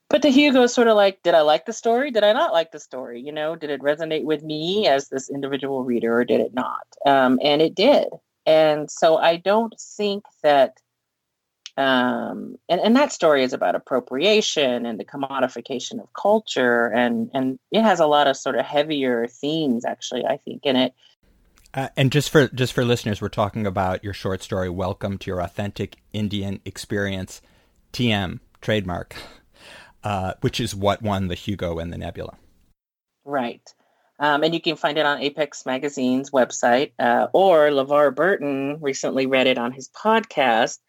but 0.07 0.21
the 0.21 0.29
Hugo 0.29 0.61
is 0.63 0.73
sort 0.73 0.87
of 0.87 0.95
like, 0.95 1.23
did 1.23 1.33
I 1.33 1.41
like 1.41 1.65
the 1.65 1.73
story? 1.73 2.11
Did 2.11 2.23
I 2.23 2.31
not 2.31 2.53
like 2.53 2.71
the 2.71 2.79
story? 2.79 3.19
You 3.19 3.31
know, 3.31 3.55
did 3.55 3.71
it 3.71 3.81
resonate 3.81 4.23
with 4.23 4.43
me 4.43 4.87
as 4.87 5.09
this 5.09 5.29
individual 5.29 5.83
reader 5.83 6.19
or 6.19 6.23
did 6.23 6.39
it 6.39 6.53
not? 6.53 6.87
Um, 7.05 7.39
and 7.41 7.61
it 7.61 7.75
did. 7.75 8.07
And 8.45 8.89
so 8.89 9.17
I 9.17 9.37
don't 9.37 9.73
think 9.79 10.23
that, 10.43 10.77
um, 11.77 12.57
and, 12.69 12.79
and 12.81 12.95
that 12.95 13.11
story 13.11 13.43
is 13.43 13.53
about 13.53 13.75
appropriation 13.75 14.85
and 14.85 14.99
the 14.99 15.05
commodification 15.05 15.99
of 16.01 16.13
culture. 16.13 16.87
And, 16.87 17.29
and 17.33 17.59
it 17.71 17.81
has 17.81 17.99
a 17.99 18.07
lot 18.07 18.27
of 18.27 18.37
sort 18.37 18.57
of 18.57 18.65
heavier 18.65 19.27
themes, 19.27 19.85
actually, 19.85 20.25
I 20.25 20.37
think, 20.37 20.65
in 20.65 20.75
it. 20.75 20.93
Uh, 21.73 21.89
and 21.97 22.11
just 22.11 22.29
for 22.29 22.47
just 22.47 22.71
for 22.71 22.85
listeners, 22.85 23.19
we're 23.19 23.27
talking 23.27 23.67
about 23.67 24.01
your 24.01 24.13
short 24.13 24.41
story, 24.41 24.69
"Welcome 24.69 25.17
to 25.17 25.29
Your 25.29 25.41
Authentic 25.41 25.97
Indian 26.13 26.61
Experience," 26.63 27.41
TM 27.91 28.39
trademark 28.61 29.17
uh, 30.05 30.33
which 30.41 30.59
is 30.59 30.75
what 30.75 31.01
won 31.01 31.27
the 31.27 31.35
Hugo 31.35 31.79
and 31.79 31.91
the 31.91 31.97
Nebula. 31.97 32.37
Right. 33.25 33.67
Um, 34.19 34.43
and 34.43 34.53
you 34.53 34.61
can 34.61 34.75
find 34.75 34.97
it 34.97 35.05
on 35.05 35.19
Apex 35.19 35.65
Magazine's 35.65 36.31
website, 36.31 36.91
uh, 36.99 37.27
or 37.33 37.67
LeVar 37.69 38.15
Burton 38.15 38.77
recently 38.79 39.25
read 39.25 39.47
it 39.47 39.57
on 39.57 39.71
his 39.71 39.89
podcast. 39.89 40.79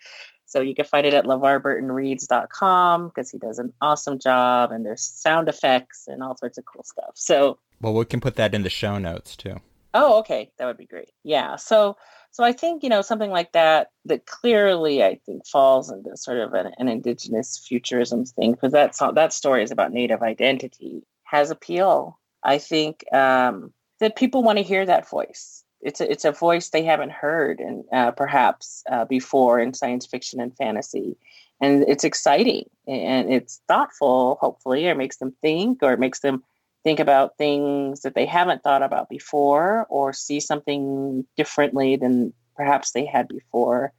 So 0.47 0.61
you 0.61 0.77
can 0.77 0.85
find 0.85 1.05
it 1.05 1.13
at 1.13 1.25
levarburtonreads.com 1.25 3.09
because 3.09 3.31
he 3.31 3.39
does 3.39 3.59
an 3.59 3.73
awesome 3.81 4.21
job 4.21 4.71
and 4.71 4.87
there's 4.87 5.03
sound 5.03 5.49
effects 5.49 6.05
and 6.07 6.23
all 6.23 6.37
sorts 6.37 6.57
of 6.57 6.65
cool 6.65 6.85
stuff. 6.85 7.11
So, 7.15 7.59
well, 7.81 7.95
we 7.95 8.05
can 8.05 8.21
put 8.21 8.37
that 8.37 8.55
in 8.55 8.63
the 8.63 8.71
show 8.71 8.99
notes 8.99 9.35
too. 9.35 9.61
Oh, 9.93 10.19
okay. 10.19 10.51
That 10.59 10.67
would 10.67 10.77
be 10.77 10.87
great. 10.87 11.11
Yeah. 11.25 11.57
So, 11.57 11.97
so 12.31 12.45
I 12.45 12.53
think, 12.53 12.83
you 12.83 12.91
know, 12.91 13.03
something 13.03 13.31
like 13.31 13.53
that, 13.53 13.91
that 14.05 14.27
clearly 14.27 15.03
I 15.03 15.19
think 15.27 15.47
falls 15.47 15.91
into 15.91 16.17
sort 16.17 16.39
of 16.39 16.53
an, 16.53 16.71
an 16.79 16.89
indigenous 16.89 17.59
futurism 17.67 18.25
thing, 18.25 18.53
because 18.53 18.73
that's 18.73 18.99
that 18.99 19.33
story 19.33 19.63
is 19.63 19.71
about 19.71 19.93
native 19.93 20.23
identity, 20.23 21.03
has 21.25 21.51
appeal. 21.51 22.19
I 22.47 22.59
think 22.59 23.05
um, 23.13 23.73
that 24.01 24.17
people 24.17 24.43
want 24.43 24.59
to 24.59 24.65
hear 24.65 24.87
that 24.87 25.09
voice. 25.09 25.65
It's 25.83 26.01
a, 26.01 26.11
it's 26.11 26.25
a 26.25 26.33
voice 26.33 26.71
they 26.71 26.85
haven't 26.85 27.13
heard 27.13 27.61
and 27.61 27.85
uh, 27.93 28.13
perhaps 28.13 28.83
uh, 28.91 29.05
before 29.05 29.61
in 29.61 29.75
science 29.75 30.07
fiction 30.07 30.41
and 30.41 30.57
fantasy. 30.57 31.17
And 31.61 31.85
it's 31.89 32.05
exciting 32.05 32.65
and 32.87 33.33
it's 33.33 33.61
thoughtful, 33.67 34.39
hopefully, 34.41 34.89
or 34.89 34.95
makes 34.95 35.17
them 35.19 35.35
think 35.43 35.83
or 35.83 35.93
it 35.93 36.01
makes 36.01 36.21
them 36.21 36.45
think 36.85 37.01
about 37.01 37.37
things 37.37 38.03
that 38.03 38.15
they 38.15 38.27
haven't 38.27 38.63
thought 38.63 38.83
about 38.83 39.09
before 39.09 39.87
or 39.89 40.13
see 40.13 40.39
something 40.39 41.27
differently 41.37 41.97
than 41.97 42.33
perhaps 42.55 42.93
they 42.93 43.05
had 43.05 43.27
before. 43.27 43.93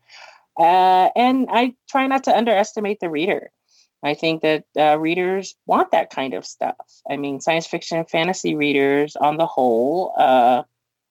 Uh, 0.58 1.10
and 1.16 1.48
I 1.52 1.76
try 1.90 2.08
not 2.08 2.24
to 2.24 2.36
underestimate 2.36 3.00
the 3.02 3.10
reader. 3.10 3.52
I 4.04 4.14
think 4.14 4.42
that 4.44 4.64
uh, 4.78 5.00
readers 5.00 5.56
want 5.66 5.92
that 5.92 6.10
kind 6.10 6.34
of 6.34 6.46
stuff. 6.46 6.76
I 7.10 7.18
mean, 7.18 7.42
science 7.42 7.68
fiction 7.68 7.98
and 7.98 8.10
fantasy 8.10 8.56
readers, 8.56 9.16
on 9.16 9.38
the 9.38 9.48
whole, 9.48 10.14
uh, 10.18 10.64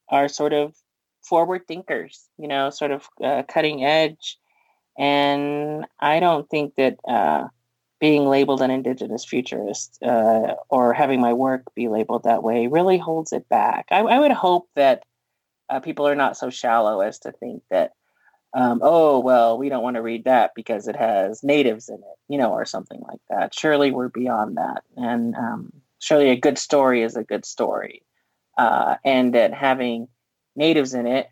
are 0.09 0.29
sort 0.29 0.53
of 0.53 0.75
forward 1.23 1.63
thinkers, 1.67 2.29
you 2.39 2.47
know, 2.47 2.71
sort 2.71 2.93
of 2.93 3.09
uh, 3.23 3.43
cutting 3.49 3.85
edge. 3.85 4.39
And 4.97 5.85
I 5.99 6.21
don't 6.21 6.49
think 6.49 6.77
that 6.77 6.97
uh, 7.07 7.49
being 7.99 8.27
labeled 8.27 8.63
an 8.63 8.71
indigenous 8.71 9.25
futurist 9.25 9.99
uh, 10.03 10.55
or 10.69 10.93
having 10.93 11.21
my 11.21 11.33
work 11.33 11.63
be 11.75 11.89
labeled 11.89 12.23
that 12.25 12.43
way 12.43 12.69
really 12.69 12.99
holds 12.99 13.33
it 13.33 13.49
back. 13.49 13.87
I, 13.91 14.01
I 14.01 14.21
would 14.21 14.31
hope 14.31 14.69
that 14.77 15.03
uh, 15.69 15.81
people 15.81 16.07
are 16.07 16.15
not 16.15 16.37
so 16.37 16.51
shallow 16.51 17.01
as 17.01 17.19
to 17.21 17.33
think 17.33 17.63
that, 17.71 17.93
um, 18.57 18.81
oh, 18.83 19.19
well, 19.19 19.59
we 19.59 19.69
don't 19.69 19.83
want 19.83 19.97
to 19.97 20.03
read 20.03 20.25
that 20.25 20.53
because 20.57 20.89
it 20.89 20.97
has 20.97 21.45
natives 21.45 21.91
in 21.91 21.97
it, 21.97 22.19
you 22.27 22.39
know, 22.39 22.53
or 22.53 22.65
something 22.65 23.03
like 23.07 23.21
that. 23.29 23.55
Surely 23.55 23.91
we're 23.91 24.09
beyond 24.09 24.57
that. 24.57 24.83
And 24.97 25.35
um, 25.37 25.73
surely 25.99 26.31
a 26.31 26.41
good 26.41 26.57
story 26.57 27.03
is 27.03 27.17
a 27.17 27.23
good 27.23 27.45
story. 27.45 28.03
Uh, 28.57 28.97
and 29.05 29.35
that 29.35 29.53
having 29.53 30.09
natives 30.57 30.95
in 30.95 31.07
it, 31.07 31.29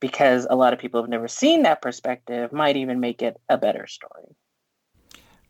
because 0.00 0.46
a 0.50 0.54
lot 0.54 0.74
of 0.74 0.78
people 0.78 1.00
have 1.00 1.08
never 1.08 1.28
seen 1.28 1.62
that 1.62 1.80
perspective, 1.80 2.52
might 2.52 2.76
even 2.76 3.00
make 3.00 3.22
it 3.22 3.40
a 3.48 3.56
better 3.56 3.86
story. 3.86 4.36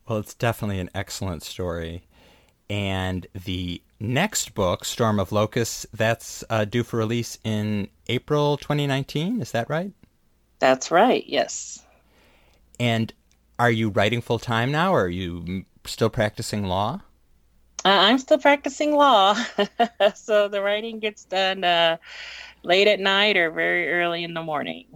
Well, 0.07 0.19
it's 0.19 0.33
definitely 0.33 0.79
an 0.79 0.91
excellent 0.95 1.43
story. 1.43 2.07
And 2.69 3.27
the 3.33 3.81
next 3.99 4.53
book, 4.53 4.85
Storm 4.85 5.19
of 5.19 5.33
Locusts, 5.33 5.85
that's 5.93 6.45
uh, 6.49 6.63
due 6.63 6.85
for 6.85 6.95
release 6.95 7.37
in 7.43 7.89
April 8.07 8.55
2019. 8.55 9.41
Is 9.41 9.51
that 9.51 9.69
right? 9.69 9.91
That's 10.65 10.89
right, 10.89 11.23
yes. 11.27 11.85
And 12.79 13.13
are 13.59 13.69
you 13.69 13.89
writing 13.89 14.19
full 14.19 14.39
time 14.39 14.71
now, 14.71 14.95
or 14.95 15.03
are 15.03 15.07
you 15.07 15.63
still 15.85 16.09
practicing 16.09 16.63
law? 16.63 17.01
Uh, 17.85 17.89
I'm 17.89 18.17
still 18.17 18.39
practicing 18.39 18.95
law. 18.95 19.35
so 20.15 20.47
the 20.47 20.63
writing 20.63 20.97
gets 20.97 21.23
done 21.25 21.63
uh, 21.63 21.97
late 22.63 22.87
at 22.87 22.99
night 22.99 23.37
or 23.37 23.51
very 23.51 23.91
early 23.91 24.23
in 24.23 24.33
the 24.33 24.41
morning. 24.41 24.87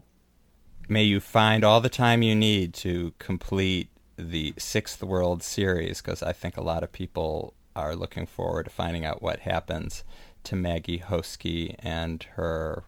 may 0.88 1.04
you 1.04 1.20
find 1.20 1.64
all 1.64 1.82
the 1.82 1.88
time 1.88 2.24
you 2.24 2.34
need 2.34 2.74
to 2.74 3.14
complete 3.20 3.90
the 4.18 4.56
Sixth 4.58 5.04
World 5.04 5.44
Series, 5.44 6.02
because 6.02 6.24
I 6.24 6.34
think 6.34 6.58
a 6.58 6.64
lot 6.64 6.82
of 6.82 6.92
people 6.92 7.54
are 7.76 7.96
looking 7.96 8.26
forward 8.26 8.64
to 8.64 8.72
finding 8.72 9.06
out 9.06 9.22
what 9.22 9.42
happens 9.42 10.04
to 10.46 10.56
Maggie 10.56 10.98
Hoskie 10.98 11.76
and 11.78 12.24
her 12.38 12.86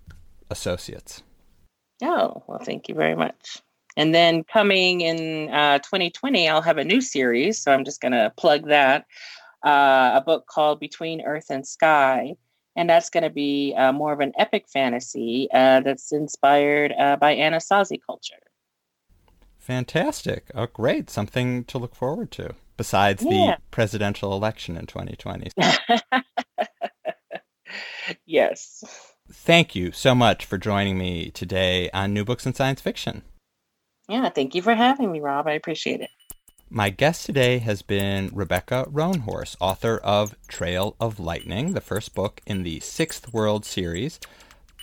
associates. 0.50 1.22
Oh, 2.02 2.44
well, 2.48 2.60
thank 2.60 2.90
you 2.90 2.96
very 2.96 3.16
much. 3.16 3.62
And 3.98 4.16
then 4.16 4.44
coming 4.44 5.02
in 5.02 5.50
uh, 5.50 5.80
2020, 5.80 6.48
I'll 6.48 6.62
have 6.62 6.78
a 6.78 6.84
new 6.84 7.02
series. 7.02 7.62
So 7.62 7.72
I'm 7.72 7.84
just 7.84 8.02
going 8.02 8.14
to 8.14 8.32
plug 8.38 8.68
that 8.68 9.06
uh, 9.66 10.12
a 10.16 10.24
book 10.26 10.48
called 10.48 10.80
Between 10.80 11.22
Earth 11.22 11.48
and 11.50 11.68
Sky. 11.68 12.36
And 12.76 12.90
that's 12.90 13.10
going 13.10 13.24
to 13.24 13.30
be 13.30 13.76
uh, 13.78 13.92
more 13.92 14.14
of 14.14 14.22
an 14.22 14.32
epic 14.38 14.66
fantasy 14.72 15.50
uh, 15.54 15.82
that's 15.82 16.14
inspired 16.14 16.94
uh, 16.98 17.18
by 17.18 17.36
Anasazi 17.36 18.00
culture. 18.06 18.36
Fantastic. 19.60 20.50
Oh, 20.56 20.68
great. 20.68 21.10
Something 21.10 21.66
to 21.66 21.78
look 21.78 21.96
forward 21.96 22.32
to 22.32 22.56
besides 22.78 23.24
yeah. 23.24 23.30
the 23.30 23.58
presidential 23.70 24.34
election 24.34 24.78
in 24.78 24.88
2020. 24.88 25.52
yes. 28.26 29.11
Thank 29.34 29.76
you 29.76 29.92
so 29.92 30.14
much 30.14 30.46
for 30.46 30.58
joining 30.58 30.98
me 30.98 31.32
today 31.32 31.90
on 31.92 32.14
New 32.14 32.26
Books 32.26 32.46
in 32.46 32.54
Science 32.54 32.82
Fiction. 32.82 33.22
Yeah, 34.10 34.30
thank 34.30 34.56
you 34.56 34.62
for 34.62 34.76
having 34.76 35.12
me, 35.12 35.22
Rob. 35.22 35.48
I 35.48 35.54
appreciate 35.54 36.02
it. 36.02 36.10
My 36.70 36.90
guest 36.90 37.26
today 37.26 37.60
has 37.60 37.82
been 37.82 38.30
Rebecca 38.34 38.86
Roanhorse, 38.90 39.56
author 39.60 39.98
of 39.98 40.36
Trail 40.48 40.96
of 41.00 41.20
Lightning, 41.20 41.74
the 41.74 41.82
first 41.82 42.14
book 42.14 42.42
in 42.46 42.64
the 42.64 42.82
Sixth 42.82 43.32
World 43.34 43.66
series, 43.66 44.20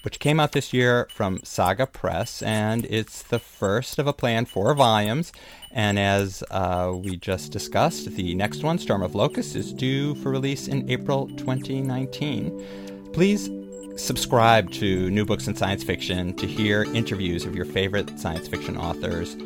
which 0.02 0.18
came 0.18 0.40
out 0.40 0.52
this 0.52 0.72
year 0.72 1.08
from 1.10 1.40
Saga 1.44 1.86
Press, 1.86 2.42
and 2.42 2.86
it's 2.86 3.22
the 3.22 3.38
first 3.38 3.98
of 3.98 4.06
a 4.06 4.12
planned 4.12 4.48
four 4.48 4.74
volumes. 4.74 5.30
And 5.70 5.98
as 5.98 6.42
uh, 6.50 6.92
we 6.94 7.16
just 7.16 7.52
discussed, 7.52 8.10
the 8.10 8.34
next 8.34 8.62
one, 8.62 8.78
Storm 8.78 9.02
of 9.02 9.14
Locusts, 9.14 9.54
is 9.54 9.72
due 9.74 10.14
for 10.16 10.30
release 10.30 10.68
in 10.68 10.88
April 10.90 11.26
2019. 11.36 13.10
Please 13.12 13.50
subscribe 13.98 14.70
to 14.70 15.10
New 15.10 15.24
Books 15.24 15.48
in 15.48 15.54
Science 15.54 15.82
Fiction 15.82 16.34
to 16.34 16.46
hear 16.46 16.84
interviews 16.94 17.44
of 17.44 17.54
your 17.54 17.64
favorite 17.64 18.18
science 18.18 18.48
fiction 18.48 18.76
authors. 18.76 19.36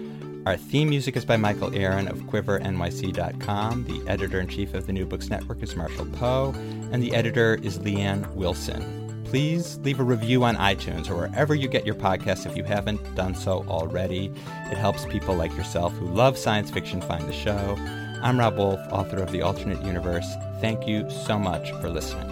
Our 0.46 0.56
theme 0.56 0.90
music 0.90 1.16
is 1.16 1.24
by 1.24 1.36
Michael 1.36 1.74
Aaron 1.74 2.08
of 2.08 2.18
QuiverNYC.com. 2.22 3.84
The 3.84 4.10
editor 4.10 4.40
in 4.40 4.48
chief 4.48 4.74
of 4.74 4.86
the 4.86 4.92
New 4.92 5.06
Books 5.06 5.30
Network 5.30 5.62
is 5.62 5.74
Marshall 5.74 6.06
Poe, 6.06 6.52
and 6.92 7.02
the 7.02 7.14
editor 7.14 7.58
is 7.62 7.78
Leanne 7.78 8.30
Wilson. 8.34 9.24
Please 9.24 9.78
leave 9.78 10.00
a 10.00 10.04
review 10.04 10.44
on 10.44 10.56
iTunes 10.56 11.08
or 11.08 11.16
wherever 11.16 11.54
you 11.54 11.68
get 11.68 11.86
your 11.86 11.94
podcasts 11.94 12.44
if 12.44 12.56
you 12.56 12.64
haven't 12.64 13.14
done 13.14 13.34
so 13.34 13.64
already. 13.68 14.32
It 14.70 14.76
helps 14.76 15.06
people 15.06 15.34
like 15.34 15.56
yourself 15.56 15.94
who 15.94 16.06
love 16.06 16.36
science 16.36 16.70
fiction 16.70 17.00
find 17.00 17.26
the 17.26 17.32
show. 17.32 17.76
I'm 18.22 18.38
Rob 18.38 18.58
Wolf, 18.58 18.80
author 18.90 19.22
of 19.22 19.32
The 19.32 19.42
Alternate 19.42 19.82
Universe. 19.82 20.26
Thank 20.60 20.86
you 20.86 21.08
so 21.08 21.38
much 21.38 21.70
for 21.80 21.88
listening. 21.88 22.31